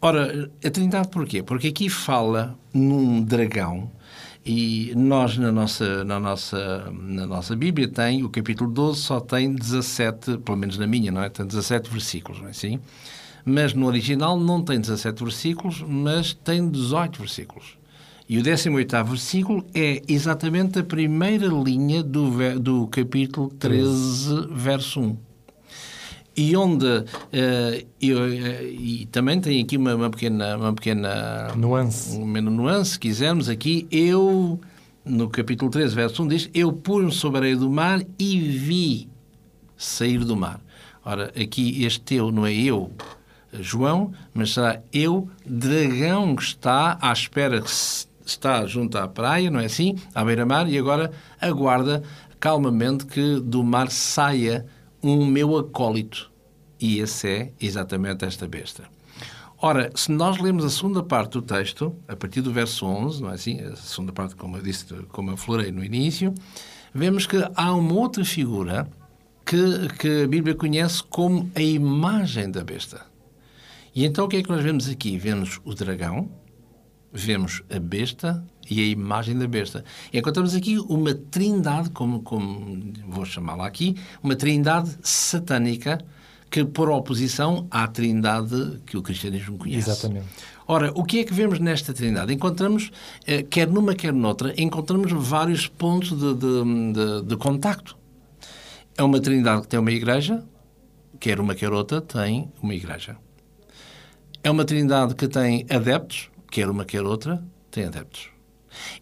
Ora, 0.00 0.50
a 0.64 0.70
trindade 0.70 1.08
porquê? 1.08 1.42
Porque 1.42 1.68
aqui 1.68 1.88
fala 1.88 2.58
num 2.74 3.22
dragão 3.22 3.90
e 4.44 4.92
nós, 4.96 5.38
na 5.38 5.52
nossa, 5.52 6.02
na, 6.04 6.18
nossa, 6.18 6.90
na 6.90 7.26
nossa 7.26 7.54
Bíblia, 7.54 7.86
tem, 7.86 8.24
o 8.24 8.28
capítulo 8.28 8.68
12 8.68 9.00
só 9.00 9.20
tem 9.20 9.54
17, 9.54 10.38
pelo 10.38 10.58
menos 10.58 10.76
na 10.76 10.86
minha, 10.86 11.12
não 11.12 11.22
é? 11.22 11.28
Tem 11.28 11.46
17 11.46 11.88
versículos, 11.88 12.40
não 12.40 12.48
é 12.48 12.50
assim? 12.50 12.80
Mas 13.44 13.72
no 13.74 13.86
original 13.86 14.38
não 14.38 14.62
tem 14.62 14.80
17 14.80 15.22
versículos, 15.22 15.84
mas 15.86 16.34
tem 16.34 16.68
18 16.68 17.20
versículos. 17.20 17.76
E 18.28 18.38
o 18.38 18.42
18 18.42 19.04
versículo 19.04 19.64
é 19.74 20.00
exatamente 20.08 20.78
a 20.78 20.84
primeira 20.84 21.46
linha 21.46 22.02
do, 22.02 22.58
do 22.58 22.86
capítulo 22.86 23.50
13, 23.50 24.48
verso 24.52 25.00
1 25.00 25.32
e 26.36 26.56
onde 26.56 26.86
uh, 26.86 27.06
eu, 28.00 28.18
uh, 28.18 28.64
e 28.64 29.06
também 29.12 29.40
tem 29.40 29.62
aqui 29.62 29.76
uma, 29.76 29.94
uma, 29.94 30.10
pequena 30.10 30.56
uma 30.56 30.72
pequena 30.72 31.54
nuance. 31.54 32.16
uma 32.16 32.40
nuance 32.40 32.92
se 32.92 32.98
quisermos 32.98 33.48
aqui 33.48 33.86
eu 33.90 34.58
no 35.04 35.28
capítulo 35.28 35.70
13 35.70 35.94
verso 35.94 36.22
1 36.22 36.28
diz 36.28 36.50
eu 36.54 36.72
pus-me 36.72 37.12
sobre 37.12 37.38
a 37.38 37.40
areia 37.42 37.56
do 37.56 37.70
mar 37.70 38.00
e 38.18 38.40
vi 38.40 39.08
sair 39.76 40.24
do 40.24 40.36
mar. 40.36 40.60
Ora 41.04 41.32
aqui 41.38 41.84
este 41.84 42.14
eu 42.14 42.30
não 42.30 42.46
é 42.46 42.54
eu 42.54 42.90
João 43.60 44.12
mas 44.32 44.54
será 44.54 44.80
eu 44.92 45.28
dragão 45.44 46.34
que 46.34 46.42
está 46.42 46.96
à 47.00 47.12
espera 47.12 47.60
que 47.60 47.70
está 48.32 48.66
junto 48.66 48.98
à 48.98 49.06
praia 49.06 49.50
não 49.50 49.60
é 49.60 49.66
assim 49.66 49.96
à 50.14 50.24
beira-mar 50.24 50.68
e 50.68 50.78
agora 50.78 51.10
aguarda 51.40 52.02
calmamente 52.38 53.06
que 53.06 53.40
do 53.40 53.62
mar 53.62 53.90
saia 53.90 54.66
um 55.02 55.24
meu 55.24 55.56
acólito. 55.56 56.30
E 56.80 56.98
esse 56.98 57.28
é 57.28 57.52
exatamente 57.60 58.24
esta 58.24 58.48
besta. 58.48 58.84
Ora, 59.58 59.92
se 59.94 60.10
nós 60.10 60.38
lemos 60.38 60.64
a 60.64 60.70
segunda 60.70 61.04
parte 61.04 61.34
do 61.34 61.42
texto, 61.42 61.94
a 62.08 62.16
partir 62.16 62.40
do 62.40 62.52
verso 62.52 62.84
11, 62.84 63.22
não 63.22 63.30
é 63.30 63.34
assim? 63.34 63.60
A 63.60 63.76
segunda 63.76 64.12
parte, 64.12 64.34
como 64.34 64.56
eu 64.56 64.62
disse, 64.62 64.86
como 65.10 65.30
eu 65.30 65.36
florei 65.36 65.70
no 65.70 65.84
início, 65.84 66.34
vemos 66.92 67.26
que 67.26 67.36
há 67.54 67.72
uma 67.72 67.94
outra 67.94 68.24
figura 68.24 68.88
que, 69.46 69.88
que 70.00 70.24
a 70.24 70.26
Bíblia 70.26 70.56
conhece 70.56 71.02
como 71.04 71.48
a 71.54 71.60
imagem 71.62 72.50
da 72.50 72.64
besta. 72.64 73.02
E 73.94 74.04
então 74.04 74.24
o 74.24 74.28
que 74.28 74.38
é 74.38 74.42
que 74.42 74.48
nós 74.50 74.64
vemos 74.64 74.88
aqui? 74.88 75.16
Vemos 75.16 75.60
o 75.64 75.74
dragão, 75.74 76.28
vemos 77.12 77.62
a 77.70 77.78
besta 77.78 78.44
e 78.70 78.80
a 78.80 78.86
imagem 78.86 79.38
da 79.38 79.46
besta. 79.46 79.84
E 80.12 80.18
encontramos 80.18 80.54
aqui 80.54 80.78
uma 80.78 81.14
trindade, 81.14 81.90
como, 81.90 82.22
como 82.22 82.92
vou 83.08 83.24
chamá-la 83.24 83.66
aqui, 83.66 83.96
uma 84.22 84.34
trindade 84.34 84.96
satânica 85.02 85.98
que 86.50 86.64
por 86.64 86.90
oposição 86.90 87.66
à 87.70 87.86
trindade 87.88 88.80
que 88.84 88.96
o 88.96 89.02
cristianismo 89.02 89.56
conhece. 89.56 89.90
Exatamente. 89.90 90.26
Ora, 90.66 90.92
o 90.94 91.02
que 91.02 91.20
é 91.20 91.24
que 91.24 91.32
vemos 91.32 91.58
nesta 91.58 91.94
trindade? 91.94 92.32
Encontramos, 92.32 92.90
eh, 93.26 93.42
quer 93.42 93.68
numa, 93.68 93.94
quer 93.94 94.12
noutra, 94.12 94.54
encontramos 94.58 95.10
vários 95.12 95.66
pontos 95.66 96.10
de, 96.10 96.34
de, 96.34 96.92
de, 96.92 97.22
de 97.26 97.36
contacto. 97.36 97.96
É 98.96 99.02
uma 99.02 99.18
trindade 99.18 99.62
que 99.62 99.68
tem 99.68 99.80
uma 99.80 99.90
igreja, 99.90 100.44
quer 101.18 101.40
uma, 101.40 101.54
quer 101.54 101.72
outra, 101.72 102.00
tem 102.00 102.52
uma 102.62 102.74
igreja. 102.74 103.16
É 104.44 104.50
uma 104.50 104.64
trindade 104.64 105.14
que 105.14 105.28
tem 105.28 105.64
adeptos, 105.70 106.30
quer 106.52 106.68
uma, 106.68 106.84
quer 106.84 107.02
outra, 107.02 107.42
tem 107.70 107.86
adeptos. 107.86 108.28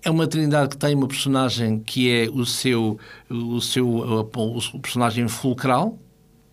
É 0.02 0.10
uma 0.10 0.26
trindade 0.26 0.70
que 0.70 0.76
tem 0.76 0.94
uma 0.94 1.08
personagem 1.08 1.80
que 1.80 2.10
é 2.10 2.28
o 2.30 2.46
seu, 2.46 2.98
o 3.28 3.60
seu 3.60 3.88
o 3.88 4.80
personagem 4.80 5.28
fulcral, 5.28 5.98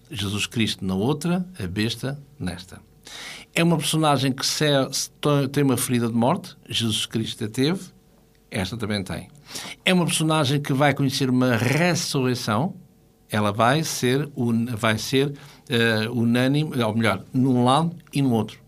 Jesus 0.09 0.45
Cristo 0.47 0.83
na 0.83 0.95
outra, 0.95 1.45
a 1.59 1.67
besta 1.67 2.19
nesta. 2.39 2.81
É 3.53 3.63
uma 3.63 3.77
personagem 3.77 4.31
que 4.31 4.45
se, 4.45 4.65
tem 5.51 5.63
uma 5.63 5.77
ferida 5.77 6.07
de 6.07 6.13
morte, 6.13 6.55
Jesus 6.67 7.05
Cristo 7.05 7.45
a 7.45 7.47
teve, 7.47 7.79
esta 8.49 8.75
também 8.75 9.03
tem. 9.03 9.29
É 9.85 9.93
uma 9.93 10.05
personagem 10.05 10.59
que 10.59 10.73
vai 10.73 10.93
conhecer 10.93 11.29
uma 11.29 11.55
ressurreição, 11.55 12.75
ela 13.29 13.51
vai 13.51 13.83
ser, 13.83 14.29
vai 14.77 14.97
ser 14.97 15.27
uh, 15.29 16.11
unânime, 16.11 16.81
ou 16.81 16.95
melhor, 16.95 17.23
num 17.33 17.63
lado 17.63 17.95
e 18.13 18.21
no 18.21 18.31
outro. 18.31 18.66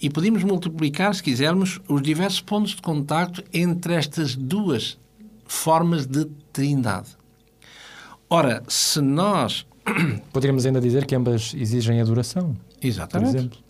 E 0.00 0.10
podemos 0.10 0.44
multiplicar, 0.44 1.14
se 1.14 1.22
quisermos, 1.22 1.80
os 1.88 2.02
diversos 2.02 2.40
pontos 2.40 2.72
de 2.72 2.82
contacto 2.82 3.42
entre 3.52 3.94
estas 3.94 4.34
duas 4.34 4.98
formas 5.46 6.06
de 6.06 6.26
trindade. 6.52 7.08
Ora, 8.28 8.62
se 8.68 9.00
nós. 9.00 9.66
Poderíamos 10.32 10.66
ainda 10.66 10.80
dizer 10.80 11.06
que 11.06 11.14
ambas 11.14 11.54
exigem 11.54 12.00
adoração. 12.00 12.56
Exatamente. 12.82 13.64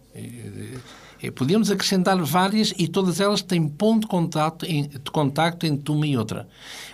Podíamos 1.35 1.71
acrescentar 1.71 2.17
várias 2.23 2.73
e 2.77 2.89
todas 2.89 3.21
elas 3.21 3.43
têm 3.43 3.69
ponto 3.69 4.03
de 4.03 4.07
contacto, 4.07 4.67
de 4.67 5.11
contacto 5.11 5.67
entre 5.67 5.93
uma 5.93 6.07
e 6.07 6.17
outra. 6.17 6.49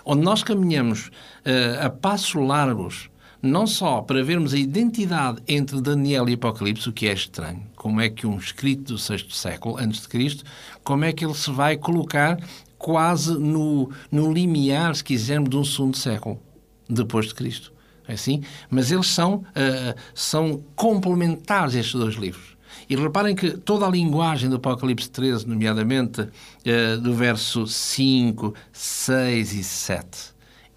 Onde 0.04 0.22
nós 0.22 0.42
caminhamos 0.42 1.08
uh, 1.08 1.86
a 1.86 1.90
passos 1.90 2.34
largos 2.34 3.10
não 3.42 3.66
só 3.66 4.00
para 4.00 4.22
vermos 4.22 4.54
a 4.54 4.56
identidade 4.56 5.42
entre 5.48 5.80
Daniel 5.80 6.28
e 6.28 6.34
Apocalipse, 6.34 6.88
o 6.88 6.92
que 6.92 7.08
é 7.08 7.12
estranho, 7.12 7.66
como 7.74 8.00
é 8.00 8.08
que 8.08 8.24
um 8.24 8.38
escrito 8.38 8.92
do 8.92 8.98
sexto 8.98 9.34
século 9.34 9.76
antes 9.78 10.02
de 10.02 10.08
Cristo, 10.08 10.44
como 10.84 11.04
é 11.04 11.12
que 11.12 11.24
ele 11.24 11.34
se 11.34 11.50
vai 11.50 11.76
colocar 11.76 12.38
quase 12.78 13.36
no, 13.38 13.90
no 14.10 14.32
limiar, 14.32 14.94
se 14.94 15.02
quisermos, 15.02 15.50
de 15.50 15.56
um 15.56 15.64
segundo 15.64 15.96
século 15.96 16.40
depois 16.88 17.26
de 17.26 17.34
Cristo. 17.34 17.72
É 18.06 18.14
assim? 18.14 18.42
Mas 18.70 18.90
eles 18.90 19.06
são, 19.06 19.36
uh, 19.36 20.00
são 20.14 20.62
complementares, 20.74 21.74
estes 21.74 21.94
dois 21.94 22.14
livros. 22.14 22.56
E 22.88 22.96
reparem 22.96 23.34
que 23.34 23.52
toda 23.52 23.86
a 23.86 23.90
linguagem 23.90 24.50
do 24.50 24.56
Apocalipse 24.56 25.08
13, 25.10 25.48
nomeadamente 25.48 26.22
uh, 26.22 27.00
do 27.00 27.14
verso 27.14 27.66
5, 27.66 28.54
6 28.72 29.54
e 29.54 29.64
7, 29.64 30.32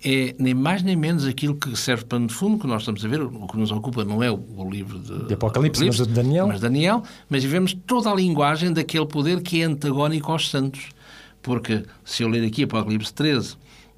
é 0.05 0.35
nem 0.37 0.53
mais 0.53 0.83
nem 0.83 0.95
menos 0.95 1.25
aquilo 1.25 1.55
que 1.55 1.75
serve 1.75 2.05
para, 2.05 2.19
no 2.19 2.29
fundo, 2.29 2.59
que 2.59 2.67
nós 2.67 2.83
estamos 2.83 3.03
a 3.03 3.07
ver, 3.07 3.21
o 3.21 3.47
que 3.47 3.57
nos 3.57 3.71
ocupa 3.71 4.05
não 4.05 4.21
é 4.21 4.29
o, 4.29 4.35
o 4.55 4.69
livro 4.69 4.99
de, 4.99 5.25
de 5.25 5.33
Apocalipse, 5.33 5.81
Apocalipse, 5.81 5.85
mas 5.85 6.07
de 6.07 6.13
Daniel. 6.13 6.47
Mas 6.47 6.59
Daniel, 6.61 7.03
mas 7.27 7.43
vemos 7.43 7.75
toda 7.87 8.11
a 8.11 8.13
linguagem 8.13 8.71
daquele 8.71 9.07
poder 9.07 9.41
que 9.41 9.63
é 9.63 9.65
antagónico 9.65 10.31
aos 10.31 10.51
santos. 10.51 10.89
Porque, 11.41 11.83
se 12.03 12.21
eu 12.21 12.29
ler 12.29 12.45
aqui 12.45 12.63
Apocalipse 12.63 13.11
13, 13.13 13.53
uh, 13.53 13.57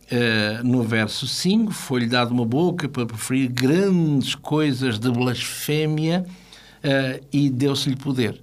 eh, 0.09 0.61
no 0.63 0.83
verso 0.83 1.27
5, 1.27 1.71
foi-lhe 1.71 2.07
dado 2.07 2.31
uma 2.31 2.45
boca 2.45 2.87
para 2.87 3.05
preferir 3.05 3.49
grandes 3.49 4.33
coisas 4.33 4.97
de 4.97 5.11
blasfémia 5.11 6.25
uh, 6.25 7.25
e 7.33 7.49
deu-se-lhe 7.49 7.97
poder. 7.97 8.41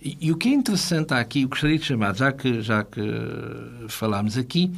E, 0.00 0.16
e, 0.20 0.32
o 0.32 0.36
que 0.36 0.48
é 0.48 0.52
interessante 0.52 1.12
aqui, 1.12 1.42
eu 1.42 1.48
gostaria 1.48 1.78
de 1.78 1.84
chamar, 1.84 2.14
já 2.14 2.32
que, 2.32 2.60
já 2.60 2.84
que 2.84 3.00
falámos 3.88 4.36
aqui, 4.36 4.70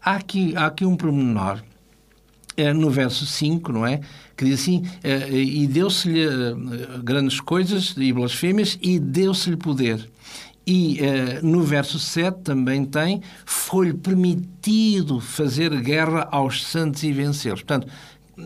há 0.00 0.16
aqui, 0.16 0.56
há 0.56 0.66
aqui 0.66 0.84
um 0.84 0.96
pormenor 0.96 1.60
no 2.74 2.90
verso 2.90 3.26
5, 3.26 3.72
não 3.72 3.86
é? 3.86 4.00
Que 4.36 4.44
diz 4.44 4.60
assim: 4.60 4.84
é, 5.02 5.30
E 5.30 5.66
deu-se-lhe 5.66 6.24
é, 6.24 6.54
grandes 7.02 7.40
coisas 7.40 7.94
e 7.96 8.12
blasfêmias, 8.12 8.78
e 8.80 8.98
deu-se-lhe 8.98 9.56
poder. 9.56 10.08
E 10.64 11.00
no 11.42 11.62
verso 11.62 11.98
7 11.98 12.42
também 12.42 12.84
tem: 12.84 13.20
Foi-lhe 13.44 13.94
permitido 13.94 15.18
fazer 15.18 15.74
guerra 15.80 16.28
aos 16.30 16.64
santos 16.64 17.02
e 17.02 17.12
vencê-los. 17.12 17.62
Portanto, 17.62 17.88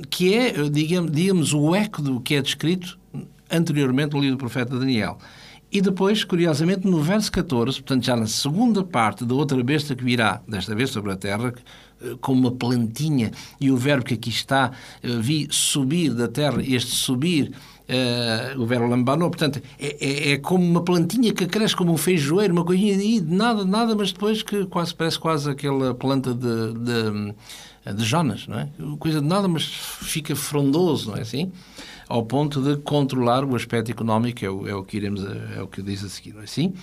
que 0.09 0.35
é, 0.35 0.53
digamos, 0.71 1.11
digamos, 1.13 1.53
o 1.53 1.75
eco 1.75 2.01
do 2.01 2.21
que 2.21 2.35
é 2.35 2.43
descrito 2.43 2.99
anteriormente 3.51 4.15
no 4.15 4.21
livro 4.21 4.37
do 4.37 4.41
profeta 4.41 4.79
Daniel. 4.79 5.19
E 5.71 5.81
depois, 5.81 6.25
curiosamente, 6.25 6.87
no 6.87 7.03
verso 7.03 7.31
14, 7.33 7.83
portanto, 7.83 8.05
já 8.05 8.17
na 8.17 8.27
segunda 8.27 8.85
parte 8.85 9.25
da 9.25 9.35
outra 9.35 9.63
besta 9.63 9.95
que 9.95 10.05
virá, 10.05 10.41
desta 10.47 10.75
vez 10.75 10.91
sobre 10.91 11.13
a 11.13 11.17
terra, 11.17 11.53
eh, 11.53 11.61
como 12.21 12.41
uma 12.41 12.51
plantinha, 12.51 13.31
e 13.61 13.71
o 13.71 13.77
verbo 13.77 14.05
que 14.05 14.15
aqui 14.15 14.31
está, 14.31 14.73
eh, 15.03 15.09
vi 15.21 15.49
subir 15.51 16.15
da 16.15 16.29
terra, 16.29 16.63
este 16.63 16.95
subir 16.95 17.53
Uh, 17.87 18.61
o 18.61 18.67
verbo 18.67 18.89
lambanou, 18.89 19.31
portanto, 19.31 19.63
é, 19.79 19.97
é, 20.01 20.33
é, 20.33 20.39
como 20.39 20.65
uma 20.65 20.83
plantinha 20.83 21.33
que 21.33 21.47
cresce 21.47 21.77
como 21.77 21.93
um 21.93 21.97
feijoeiro, 21.97 22.53
uma 22.53 22.65
coisinha 22.65 22.99
de 22.99 23.21
nada, 23.21 23.65
nada, 23.65 23.95
mas 23.95 24.13
depois 24.13 24.43
que 24.43 24.67
quase 24.67 24.93
parece 24.93 25.17
quase 25.17 25.49
aquela 25.49 25.95
planta 25.95 26.35
de, 26.35 26.73
de, 26.73 27.95
de 27.95 28.05
Jonas, 28.05 28.49
não 28.49 28.59
é? 28.59 28.69
Coisa 28.99 29.21
de 29.21 29.27
nada, 29.29 29.47
mas 29.47 29.63
fica 29.65 30.35
frondoso, 30.35 31.13
não 31.13 31.17
é 31.17 31.21
assim? 31.21 31.53
Ao 32.09 32.25
ponto 32.25 32.61
de 32.61 32.77
controlar 32.83 33.45
o 33.45 33.55
aspecto 33.55 33.89
económico, 33.89 34.45
é 34.45 34.51
o, 34.51 34.67
é 34.67 34.75
o 34.75 34.83
que 34.83 34.97
iremos, 34.97 35.25
é 35.57 35.63
o 35.63 35.69
que 35.69 35.81
diz 35.81 36.03
a 36.03 36.09
seguir, 36.09 36.33
não 36.33 36.41
é 36.41 36.45
assim? 36.45 36.75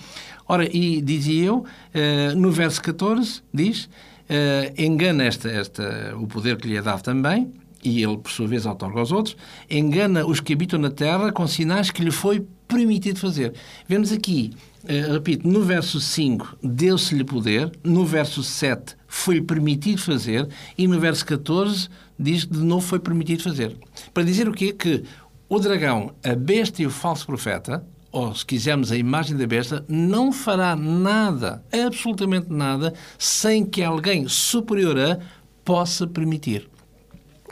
Ora, 0.48 0.66
e 0.74 1.02
dizia 1.02 1.44
eu, 1.44 1.58
uh, 1.58 2.34
no 2.34 2.50
verso 2.50 2.80
14, 2.80 3.42
diz, 3.52 3.90
uh, 4.34 4.74
engana 4.76 5.24
esta, 5.24 5.48
esta, 5.48 6.14
o 6.16 6.26
poder 6.26 6.56
que 6.56 6.68
lhe 6.68 6.76
é 6.76 6.82
dado 6.82 7.02
também, 7.02 7.52
e 7.82 8.02
ele, 8.02 8.16
por 8.16 8.30
sua 8.30 8.46
vez, 8.46 8.64
otorga 8.66 9.00
aos 9.00 9.12
outros, 9.12 9.36
engana 9.70 10.26
os 10.26 10.40
que 10.40 10.52
habitam 10.52 10.78
na 10.78 10.90
terra 10.90 11.30
com 11.30 11.46
sinais 11.46 11.90
que 11.90 12.02
lhe 12.02 12.10
foi 12.10 12.46
permitido 12.66 13.18
fazer. 13.20 13.52
Vemos 13.86 14.10
aqui, 14.10 14.52
uh, 14.84 15.12
repito, 15.12 15.46
no 15.46 15.62
verso 15.62 16.00
5, 16.00 16.58
deu-se-lhe 16.62 17.24
poder, 17.24 17.70
no 17.82 18.04
verso 18.04 18.42
7, 18.42 18.96
foi-lhe 19.06 19.42
permitido 19.42 20.00
fazer, 20.00 20.48
e 20.76 20.88
no 20.88 20.98
verso 20.98 21.24
14, 21.26 21.88
diz 22.18 22.44
que 22.44 22.54
de 22.54 22.64
novo 22.64 22.86
foi 22.86 22.98
permitido 22.98 23.42
fazer. 23.42 23.76
Para 24.12 24.22
dizer 24.22 24.48
o 24.48 24.52
quê? 24.52 24.72
Que 24.72 25.04
o 25.48 25.58
dragão, 25.58 26.14
a 26.24 26.34
besta 26.34 26.82
e 26.82 26.86
o 26.86 26.90
falso 26.90 27.26
profeta, 27.26 27.84
ou 28.14 28.32
se 28.32 28.46
quisermos 28.46 28.92
a 28.92 28.96
imagem 28.96 29.36
da 29.36 29.44
besta, 29.44 29.84
não 29.88 30.30
fará 30.30 30.76
nada, 30.76 31.64
absolutamente 31.72 32.46
nada, 32.48 32.94
sem 33.18 33.66
que 33.66 33.82
alguém 33.82 34.28
superior 34.28 34.96
a 34.96 35.18
possa 35.64 36.06
permitir. 36.06 36.70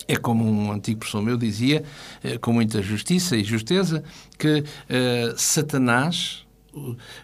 É 0.07 0.15
como 0.15 0.49
um 0.49 0.71
antigo 0.71 1.01
professor 1.01 1.21
meu 1.21 1.37
dizia, 1.37 1.83
eh, 2.23 2.39
com 2.39 2.53
muita 2.53 2.81
justiça 2.81 3.37
e 3.37 3.43
justeza, 3.43 4.05
que 4.39 4.61
uh, 4.61 5.35
Satanás, 5.37 6.47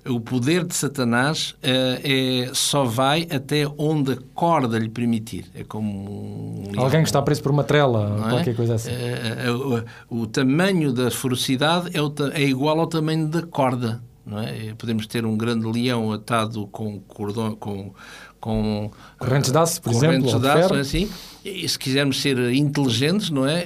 o 0.07 0.21
poder 0.21 0.65
de 0.65 0.75
Satanás 0.75 1.51
uh, 1.51 1.57
é, 1.65 2.51
só 2.53 2.85
vai 2.85 3.27
até 3.31 3.67
onde 3.79 4.13
a 4.13 4.19
corda 4.35 4.79
lhe 4.79 4.89
permitir. 4.89 5.47
É 5.55 5.65
como 5.65 6.69
um 6.69 6.81
Alguém 6.81 7.03
que 7.03 7.09
está 7.09 7.23
preso 7.23 7.43
por 7.43 7.51
uma 7.51 7.65
trela, 7.65 8.27
é? 8.27 8.31
qualquer 8.31 8.55
coisa 8.57 8.75
assim. 8.75 8.91
Uh, 8.91 9.85
o, 10.11 10.23
o, 10.23 10.27
tamanho 10.27 10.93
da 10.93 11.11
ferocidade 11.11 11.91
é, 11.97 12.03
o, 12.03 12.13
é, 12.33 12.43
igual 12.43 12.79
ao 12.79 12.87
tamanho 12.87 13.27
da 13.29 13.43
corda. 13.43 14.03
Não 14.25 14.39
é? 14.39 14.75
Podemos 14.77 15.07
ter 15.07 15.25
um 15.25 15.39
grande 15.39 15.67
leão 15.67 16.13
atado 16.13 16.67
com 16.67 17.01
cordão, 17.01 17.57
com 17.57 17.95
com 18.41 18.91
correntes 19.19 19.51
de 19.51 19.59
aço, 19.59 19.83
por 19.83 19.93
correntes 19.93 20.29
exemplo, 20.29 20.41
de 20.41 20.49
aço, 20.49 20.75
é 20.75 20.81
assim. 20.81 21.09
E 21.45 21.69
se 21.69 21.79
quisermos 21.79 22.21
ser 22.21 22.39
inteligentes, 22.53 23.31
não 23.31 23.47
é? 23.47 23.65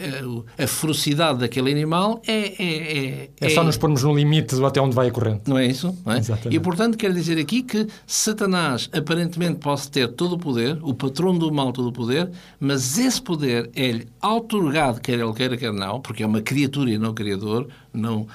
A 0.58 0.66
ferocidade 0.66 1.40
daquele 1.40 1.70
animal 1.70 2.20
é 2.26 2.32
é, 2.62 2.98
é, 2.98 3.30
é 3.40 3.48
só 3.48 3.64
nos 3.64 3.76
pormos 3.76 4.02
no 4.02 4.14
limite 4.14 4.54
até 4.64 4.80
onde 4.80 4.94
vai 4.94 5.08
a 5.08 5.10
corrente. 5.10 5.42
Não 5.48 5.58
é 5.58 5.66
isso? 5.66 5.96
Não 6.04 6.12
é? 6.12 6.20
E 6.50 6.60
portanto 6.60 6.96
quer 6.96 7.12
dizer 7.12 7.38
aqui 7.38 7.62
que 7.62 7.86
Satanás 8.06 8.88
aparentemente 8.92 9.58
pode 9.58 9.90
ter 9.90 10.08
todo 10.08 10.34
o 10.34 10.38
poder, 10.38 10.78
o 10.82 10.94
patrão 10.94 11.36
do 11.36 11.52
mal 11.52 11.72
todo 11.72 11.88
o 11.88 11.92
poder, 11.92 12.30
mas 12.60 12.98
esse 12.98 13.20
poder 13.20 13.70
é-lhe 13.74 14.06
autorgado, 14.20 15.00
quer 15.00 15.18
ele 15.18 15.32
queira, 15.32 15.56
quer 15.56 15.72
não, 15.72 16.00
porque 16.00 16.22
é 16.22 16.26
uma 16.26 16.40
criatura 16.40 16.90
e 16.90 16.98
não 16.98 17.14
criador, 17.14 17.68
não, 17.92 18.26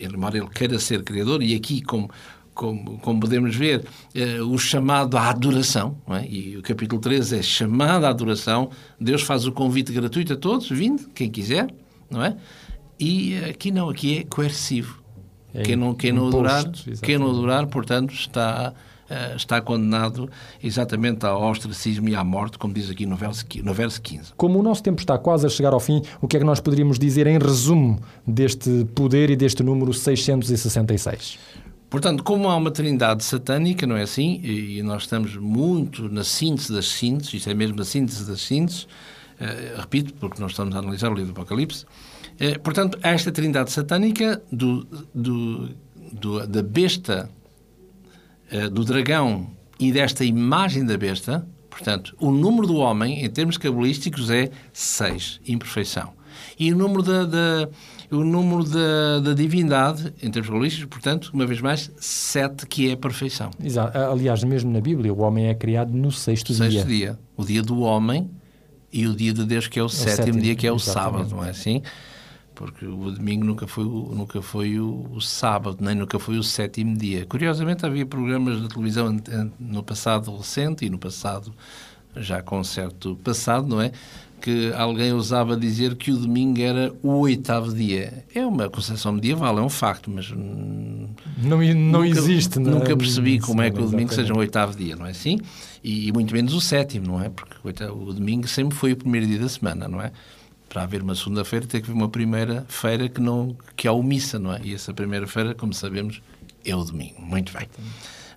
embora 0.00 0.38
ele 0.38 0.48
queira 0.48 0.78
ser 0.78 1.02
criador, 1.02 1.42
e 1.42 1.54
aqui 1.54 1.80
como 1.82 2.10
como, 2.54 2.98
como 2.98 3.20
podemos 3.20 3.54
ver, 3.54 3.84
eh, 4.14 4.40
o 4.40 4.56
chamado 4.56 5.16
à 5.16 5.28
adoração, 5.28 5.96
é? 6.08 6.26
e 6.26 6.56
o 6.56 6.62
capítulo 6.62 7.00
13 7.00 7.38
é 7.38 7.42
chamado 7.42 8.06
à 8.06 8.08
adoração, 8.08 8.70
Deus 8.98 9.22
faz 9.22 9.44
o 9.46 9.52
convite 9.52 9.92
gratuito 9.92 10.32
a 10.32 10.36
todos, 10.36 10.68
vindo, 10.70 11.08
quem 11.14 11.28
quiser, 11.28 11.66
não 12.08 12.24
é? 12.24 12.36
E 12.98 13.36
aqui 13.38 13.72
não, 13.72 13.90
aqui 13.90 14.18
é 14.18 14.24
coercivo. 14.24 15.02
É 15.52 15.62
quem 15.62 15.76
não, 15.76 15.94
quem 15.94 16.12
não 16.12 16.28
adorar, 16.28 16.64
quem 17.02 17.18
não 17.18 17.30
adorar, 17.30 17.66
portanto, 17.66 18.12
está, 18.12 18.72
uh, 19.08 19.36
está 19.36 19.60
condenado 19.60 20.28
exatamente 20.62 21.24
ao 21.24 21.42
ostracismo 21.48 22.08
e 22.08 22.16
à 22.16 22.24
morte, 22.24 22.58
como 22.58 22.74
diz 22.74 22.90
aqui 22.90 23.06
no 23.06 23.14
verso, 23.14 23.44
no 23.62 23.72
verso 23.72 24.02
15. 24.02 24.32
Como 24.36 24.58
o 24.58 24.62
nosso 24.62 24.82
tempo 24.82 25.00
está 25.00 25.16
quase 25.16 25.46
a 25.46 25.48
chegar 25.48 25.72
ao 25.72 25.78
fim, 25.78 26.02
o 26.20 26.26
que 26.26 26.36
é 26.36 26.40
que 26.40 26.46
nós 26.46 26.60
poderíamos 26.60 26.98
dizer 26.98 27.26
em 27.28 27.38
resumo 27.38 28.00
deste 28.26 28.84
poder 28.96 29.30
e 29.30 29.36
deste 29.36 29.62
número 29.62 29.92
666? 29.92 31.38
Portanto, 31.94 32.24
como 32.24 32.48
há 32.48 32.56
uma 32.56 32.72
trindade 32.72 33.22
satânica, 33.22 33.86
não 33.86 33.96
é 33.96 34.02
assim? 34.02 34.40
E 34.42 34.82
nós 34.82 35.02
estamos 35.02 35.36
muito 35.36 36.08
na 36.08 36.24
síntese 36.24 36.72
das 36.72 36.88
sínteses, 36.88 37.34
isto 37.34 37.48
é 37.48 37.54
mesmo 37.54 37.80
a 37.80 37.84
síntese 37.84 38.26
das 38.26 38.40
sínteses, 38.40 38.82
uh, 38.82 39.80
repito, 39.80 40.12
porque 40.14 40.42
nós 40.42 40.50
estamos 40.50 40.74
a 40.74 40.80
analisar 40.80 41.12
o 41.12 41.14
livro 41.14 41.32
do 41.32 41.40
Apocalipse. 41.40 41.84
Uh, 41.84 42.58
portanto, 42.64 42.98
há 43.00 43.10
esta 43.10 43.30
trindade 43.30 43.70
satânica 43.70 44.42
do, 44.50 44.84
do, 45.14 45.68
do 46.10 46.44
da 46.48 46.64
besta, 46.64 47.30
uh, 48.52 48.68
do 48.70 48.84
dragão 48.84 49.52
e 49.78 49.92
desta 49.92 50.24
imagem 50.24 50.84
da 50.84 50.98
besta. 50.98 51.46
Portanto, 51.70 52.16
o 52.18 52.32
número 52.32 52.66
do 52.66 52.74
homem, 52.74 53.24
em 53.24 53.30
termos 53.30 53.56
cabalísticos, 53.56 54.30
é 54.30 54.50
6, 54.72 55.42
imperfeição. 55.46 56.12
E 56.58 56.72
o 56.72 56.76
número 56.76 57.04
da, 57.04 57.24
da 57.24 57.68
o 58.10 58.24
número 58.24 58.64
da, 58.64 59.20
da 59.20 59.34
divindade, 59.34 60.12
em 60.22 60.30
termos 60.30 60.50
holísticos, 60.50 60.86
portanto, 60.86 61.30
uma 61.32 61.46
vez 61.46 61.60
mais, 61.60 61.90
sete, 61.96 62.66
que 62.66 62.90
é 62.90 62.92
a 62.92 62.96
perfeição. 62.96 63.50
Exato. 63.62 63.96
Aliás, 63.96 64.42
mesmo 64.44 64.70
na 64.70 64.80
Bíblia, 64.80 65.12
o 65.12 65.20
homem 65.20 65.46
é 65.46 65.54
criado 65.54 65.92
no 65.92 66.10
sexto, 66.10 66.52
sexto 66.52 66.70
dia. 66.70 66.80
Sexto 66.80 66.88
dia. 66.88 67.18
O 67.36 67.44
dia 67.44 67.62
do 67.62 67.80
homem 67.80 68.30
e 68.92 69.06
o 69.06 69.14
dia 69.14 69.32
de 69.32 69.44
Deus, 69.44 69.66
que 69.66 69.78
é 69.78 69.82
o, 69.82 69.84
é 69.84 69.86
o 69.86 69.88
sétimo, 69.88 70.16
sétimo, 70.16 70.40
dia, 70.40 70.54
que 70.54 70.66
é 70.66 70.72
o 70.72 70.76
exatamente. 70.76 71.12
sábado, 71.12 71.36
não 71.36 71.44
é 71.44 71.50
assim? 71.50 71.82
Porque 72.54 72.86
o 72.86 73.10
domingo 73.10 73.44
nunca 73.44 73.66
foi, 73.66 73.84
o, 73.84 74.12
nunca 74.14 74.40
foi 74.40 74.78
o, 74.78 75.08
o, 75.10 75.20
sábado, 75.20 75.78
nem 75.80 75.94
nunca 75.96 76.18
foi 76.20 76.38
o 76.38 76.42
sétimo 76.42 76.96
dia. 76.96 77.26
Curiosamente, 77.26 77.84
havia 77.84 78.06
programas 78.06 78.62
de 78.62 78.68
televisão 78.68 79.16
no 79.58 79.82
passado 79.82 80.34
recente 80.36 80.84
e 80.84 80.90
no 80.90 80.98
passado 80.98 81.52
já 82.16 82.42
com 82.42 82.62
certo 82.62 83.16
passado, 83.16 83.66
não 83.66 83.80
é? 83.80 83.90
Que 84.44 84.70
alguém 84.74 85.10
ousava 85.10 85.56
dizer 85.56 85.94
que 85.94 86.10
o 86.10 86.18
domingo 86.18 86.60
era 86.60 86.92
o 87.02 87.12
oitavo 87.20 87.72
dia. 87.72 88.26
É 88.34 88.44
uma 88.44 88.68
concepção 88.68 89.10
medieval, 89.12 89.58
é 89.58 89.62
um 89.62 89.70
facto, 89.70 90.10
mas. 90.10 90.30
Não, 90.30 91.62
não 91.62 91.74
nunca, 91.74 92.06
existe, 92.06 92.58
não 92.58 92.72
Nunca 92.72 92.94
percebi 92.94 93.40
como 93.40 93.62
é 93.62 93.70
que 93.70 93.80
o 93.80 93.86
domingo 93.88 94.12
seja 94.12 94.34
o 94.34 94.36
oitavo 94.36 94.76
dia, 94.76 94.96
não 94.96 95.06
é 95.06 95.12
assim? 95.12 95.40
E, 95.82 96.08
e 96.08 96.12
muito 96.12 96.34
menos 96.34 96.52
o 96.52 96.60
sétimo, 96.60 97.06
não 97.06 97.22
é? 97.22 97.30
Porque 97.30 97.56
o 97.88 98.12
domingo 98.12 98.46
sempre 98.46 98.76
foi 98.76 98.92
o 98.92 98.96
primeiro 98.98 99.26
dia 99.26 99.38
da 99.38 99.48
semana, 99.48 99.88
não 99.88 100.02
é? 100.02 100.12
Para 100.68 100.82
haver 100.82 101.00
uma 101.00 101.14
segunda-feira 101.14 101.66
tem 101.66 101.80
que 101.80 101.90
haver 101.90 101.98
uma 101.98 102.10
primeira-feira 102.10 103.08
que, 103.08 103.22
não, 103.22 103.56
que 103.74 103.88
é 103.88 103.90
o 103.90 104.02
missa, 104.02 104.38
não 104.38 104.52
é? 104.52 104.60
E 104.62 104.74
essa 104.74 104.92
primeira-feira, 104.92 105.54
como 105.54 105.72
sabemos, 105.72 106.20
é 106.66 106.76
o 106.76 106.84
domingo. 106.84 107.22
Muito 107.22 107.50
bem. 107.56 107.66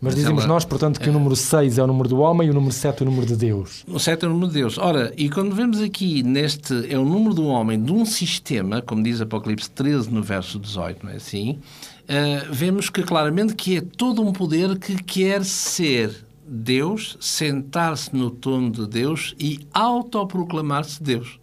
Mas, 0.01 0.15
dizemos 0.15 0.43
ela, 0.43 0.53
nós, 0.53 0.65
portanto, 0.65 0.99
que 0.99 1.07
é, 1.07 1.10
o 1.10 1.13
número 1.13 1.36
6 1.36 1.77
é 1.77 1.83
o 1.83 1.88
número 1.88 2.07
do 2.07 2.19
homem 2.19 2.47
e 2.47 2.51
o 2.51 2.53
número 2.53 2.73
7 2.73 3.01
é 3.01 3.05
o 3.05 3.10
número 3.10 3.25
de 3.25 3.36
Deus. 3.36 3.83
O 3.88 3.99
7 3.99 4.25
é 4.25 4.27
o 4.27 4.31
número 4.31 4.47
de 4.47 4.53
Deus. 4.55 4.77
Ora, 4.77 5.13
e 5.17 5.29
quando 5.29 5.55
vemos 5.55 5.81
aqui 5.81 6.23
neste, 6.23 6.91
é 6.91 6.97
o 6.97 7.05
número 7.05 7.33
do 7.33 7.45
homem 7.45 7.81
de 7.81 7.91
um 7.91 8.05
sistema, 8.05 8.81
como 8.81 9.03
diz 9.03 9.21
Apocalipse 9.21 9.69
13 9.71 10.10
no 10.12 10.21
verso 10.21 10.60
18, 10.60 11.05
não 11.05 11.12
é 11.12 11.15
assim? 11.15 11.60
Uh, 12.03 12.51
vemos 12.51 12.89
que 12.89 13.03
claramente 13.03 13.55
que 13.55 13.77
é 13.77 13.81
todo 13.81 14.21
um 14.21 14.31
poder 14.31 14.77
que 14.77 15.01
quer 15.03 15.43
ser 15.43 16.25
Deus, 16.47 17.17
sentar-se 17.19 18.15
no 18.15 18.31
trono 18.31 18.71
de 18.71 18.88
Deus 18.88 19.36
e 19.39 19.67
autoproclamar-se 19.73 21.03
Deus 21.03 21.39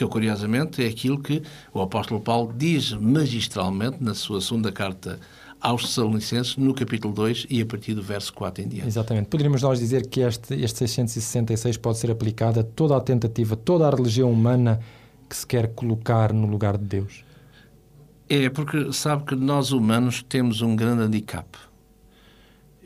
que 0.00 0.06
curiosamente 0.06 0.82
é 0.82 0.88
aquilo 0.88 1.20
que 1.20 1.42
o 1.74 1.82
apóstolo 1.82 2.22
Paulo 2.22 2.54
diz 2.56 2.92
magistralmente 2.92 3.98
na 4.00 4.14
sua 4.14 4.40
segunda 4.40 4.72
carta 4.72 5.20
aos 5.60 5.82
Tessalonicenses 5.82 6.56
no 6.56 6.72
capítulo 6.72 7.12
2 7.12 7.46
e 7.50 7.60
a 7.60 7.66
partir 7.66 7.94
do 7.94 8.02
verso 8.02 8.32
4 8.32 8.64
em 8.64 8.68
diante. 8.68 8.88
Exatamente. 8.88 9.28
Poderíamos 9.28 9.62
nós 9.62 9.78
dizer 9.78 10.06
que 10.06 10.20
este, 10.20 10.54
este 10.54 10.78
666 10.78 11.76
pode 11.76 11.98
ser 11.98 12.10
aplicado 12.10 12.60
a 12.60 12.62
toda 12.62 12.96
a 12.96 13.00
tentativa, 13.00 13.56
toda 13.56 13.86
a 13.86 13.90
religião 13.90 14.30
humana 14.30 14.80
que 15.28 15.36
se 15.36 15.46
quer 15.46 15.68
colocar 15.74 16.32
no 16.32 16.46
lugar 16.46 16.76
de 16.76 16.84
Deus? 16.84 17.24
É, 18.28 18.48
porque 18.48 18.92
sabe 18.92 19.24
que 19.24 19.34
nós 19.34 19.70
humanos 19.70 20.22
temos 20.22 20.62
um 20.62 20.74
grande 20.74 21.02
handicap. 21.02 21.46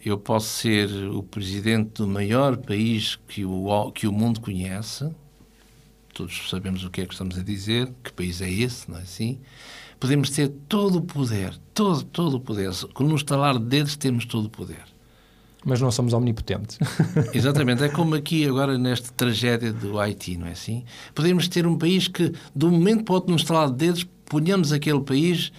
Eu 0.04 0.18
posso 0.18 0.48
ser 0.48 0.90
o 1.08 1.22
presidente 1.22 2.02
do 2.02 2.06
maior 2.06 2.56
país 2.58 3.18
que 3.26 3.44
o, 3.44 3.90
que 3.92 4.06
o 4.06 4.12
mundo 4.12 4.40
conhece, 4.40 5.10
todos 6.12 6.50
sabemos 6.50 6.84
o 6.84 6.90
que 6.90 7.00
é 7.00 7.06
que 7.06 7.14
estamos 7.14 7.38
a 7.38 7.42
dizer, 7.42 7.90
que 8.02 8.12
país 8.12 8.42
é 8.42 8.50
esse, 8.50 8.90
não 8.90 8.98
é 8.98 9.02
assim? 9.02 9.40
Podemos 10.04 10.28
ter 10.28 10.48
todo 10.68 10.98
o 10.98 11.00
poder, 11.00 11.54
todo, 11.72 12.04
todo 12.04 12.36
o 12.36 12.40
poder. 12.40 12.70
Com 12.92 13.04
um 13.04 13.16
estalar 13.16 13.58
de 13.58 13.64
dedos 13.64 13.96
temos 13.96 14.26
todo 14.26 14.44
o 14.44 14.50
poder. 14.50 14.84
Mas 15.64 15.80
não 15.80 15.90
somos 15.90 16.12
omnipotentes. 16.12 16.78
Exatamente. 17.32 17.82
É 17.84 17.88
como 17.88 18.14
aqui 18.14 18.46
agora 18.46 18.76
nesta 18.76 19.10
tragédia 19.12 19.72
do 19.72 19.98
Haiti, 19.98 20.36
não 20.36 20.46
é 20.46 20.50
assim? 20.50 20.84
Podemos 21.14 21.48
ter 21.48 21.66
um 21.66 21.78
país 21.78 22.06
que, 22.06 22.34
de 22.54 22.66
um 22.66 22.70
momento 22.72 23.04
para 23.04 23.12
o 23.12 23.14
outro, 23.14 23.30
num 23.30 23.36
estalar 23.36 23.70
de 23.70 23.76
dedos, 23.76 24.06
ponhamos 24.26 24.74
aquele 24.74 25.00
país 25.00 25.50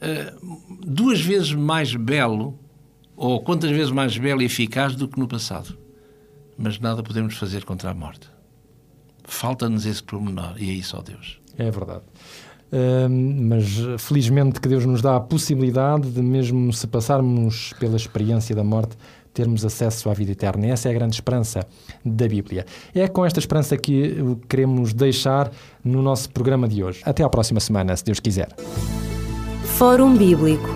uh, 0.00 0.64
duas 0.84 1.20
vezes 1.20 1.52
mais 1.52 1.94
belo, 1.94 2.58
ou 3.14 3.40
quantas 3.40 3.70
vezes 3.70 3.92
mais 3.92 4.18
belo 4.18 4.42
e 4.42 4.46
eficaz 4.46 4.96
do 4.96 5.06
que 5.06 5.16
no 5.16 5.28
passado. 5.28 5.78
Mas 6.58 6.76
nada 6.80 7.04
podemos 7.04 7.36
fazer 7.36 7.64
contra 7.64 7.90
a 7.90 7.94
morte. 7.94 8.28
Falta-nos 9.22 9.86
esse 9.86 10.02
pormenor, 10.02 10.60
e 10.60 10.70
é 10.70 10.72
isso, 10.72 10.96
ó 10.96 11.02
Deus. 11.02 11.40
É 11.56 11.70
verdade. 11.70 12.02
Mas 13.08 13.64
felizmente 13.98 14.60
que 14.60 14.68
Deus 14.68 14.86
nos 14.86 15.02
dá 15.02 15.16
a 15.16 15.20
possibilidade 15.20 16.10
de, 16.10 16.22
mesmo 16.22 16.72
se 16.72 16.86
passarmos 16.86 17.74
pela 17.78 17.96
experiência 17.96 18.56
da 18.56 18.64
morte, 18.64 18.96
termos 19.34 19.64
acesso 19.64 20.10
à 20.10 20.14
vida 20.14 20.32
eterna. 20.32 20.66
E 20.66 20.70
essa 20.70 20.88
é 20.88 20.90
a 20.90 20.94
grande 20.94 21.14
esperança 21.14 21.66
da 22.04 22.28
Bíblia. 22.28 22.66
É 22.94 23.08
com 23.08 23.24
esta 23.24 23.38
esperança 23.38 23.76
que 23.76 24.16
queremos 24.48 24.92
deixar 24.92 25.50
no 25.84 26.02
nosso 26.02 26.30
programa 26.30 26.68
de 26.68 26.82
hoje. 26.82 27.00
Até 27.04 27.22
à 27.22 27.28
próxima 27.28 27.60
semana, 27.60 27.96
se 27.96 28.04
Deus 28.04 28.20
quiser. 28.20 28.48
Fórum 29.76 30.16
Bíblico 30.16 30.68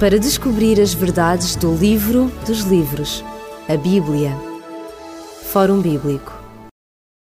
para 0.00 0.18
descobrir 0.18 0.80
as 0.80 0.94
verdades 0.94 1.54
do 1.54 1.74
livro 1.76 2.32
dos 2.46 2.62
livros, 2.62 3.24
a 3.68 3.76
Bíblia. 3.76 4.36
Fórum 5.44 5.80
Bíblico 5.80 6.31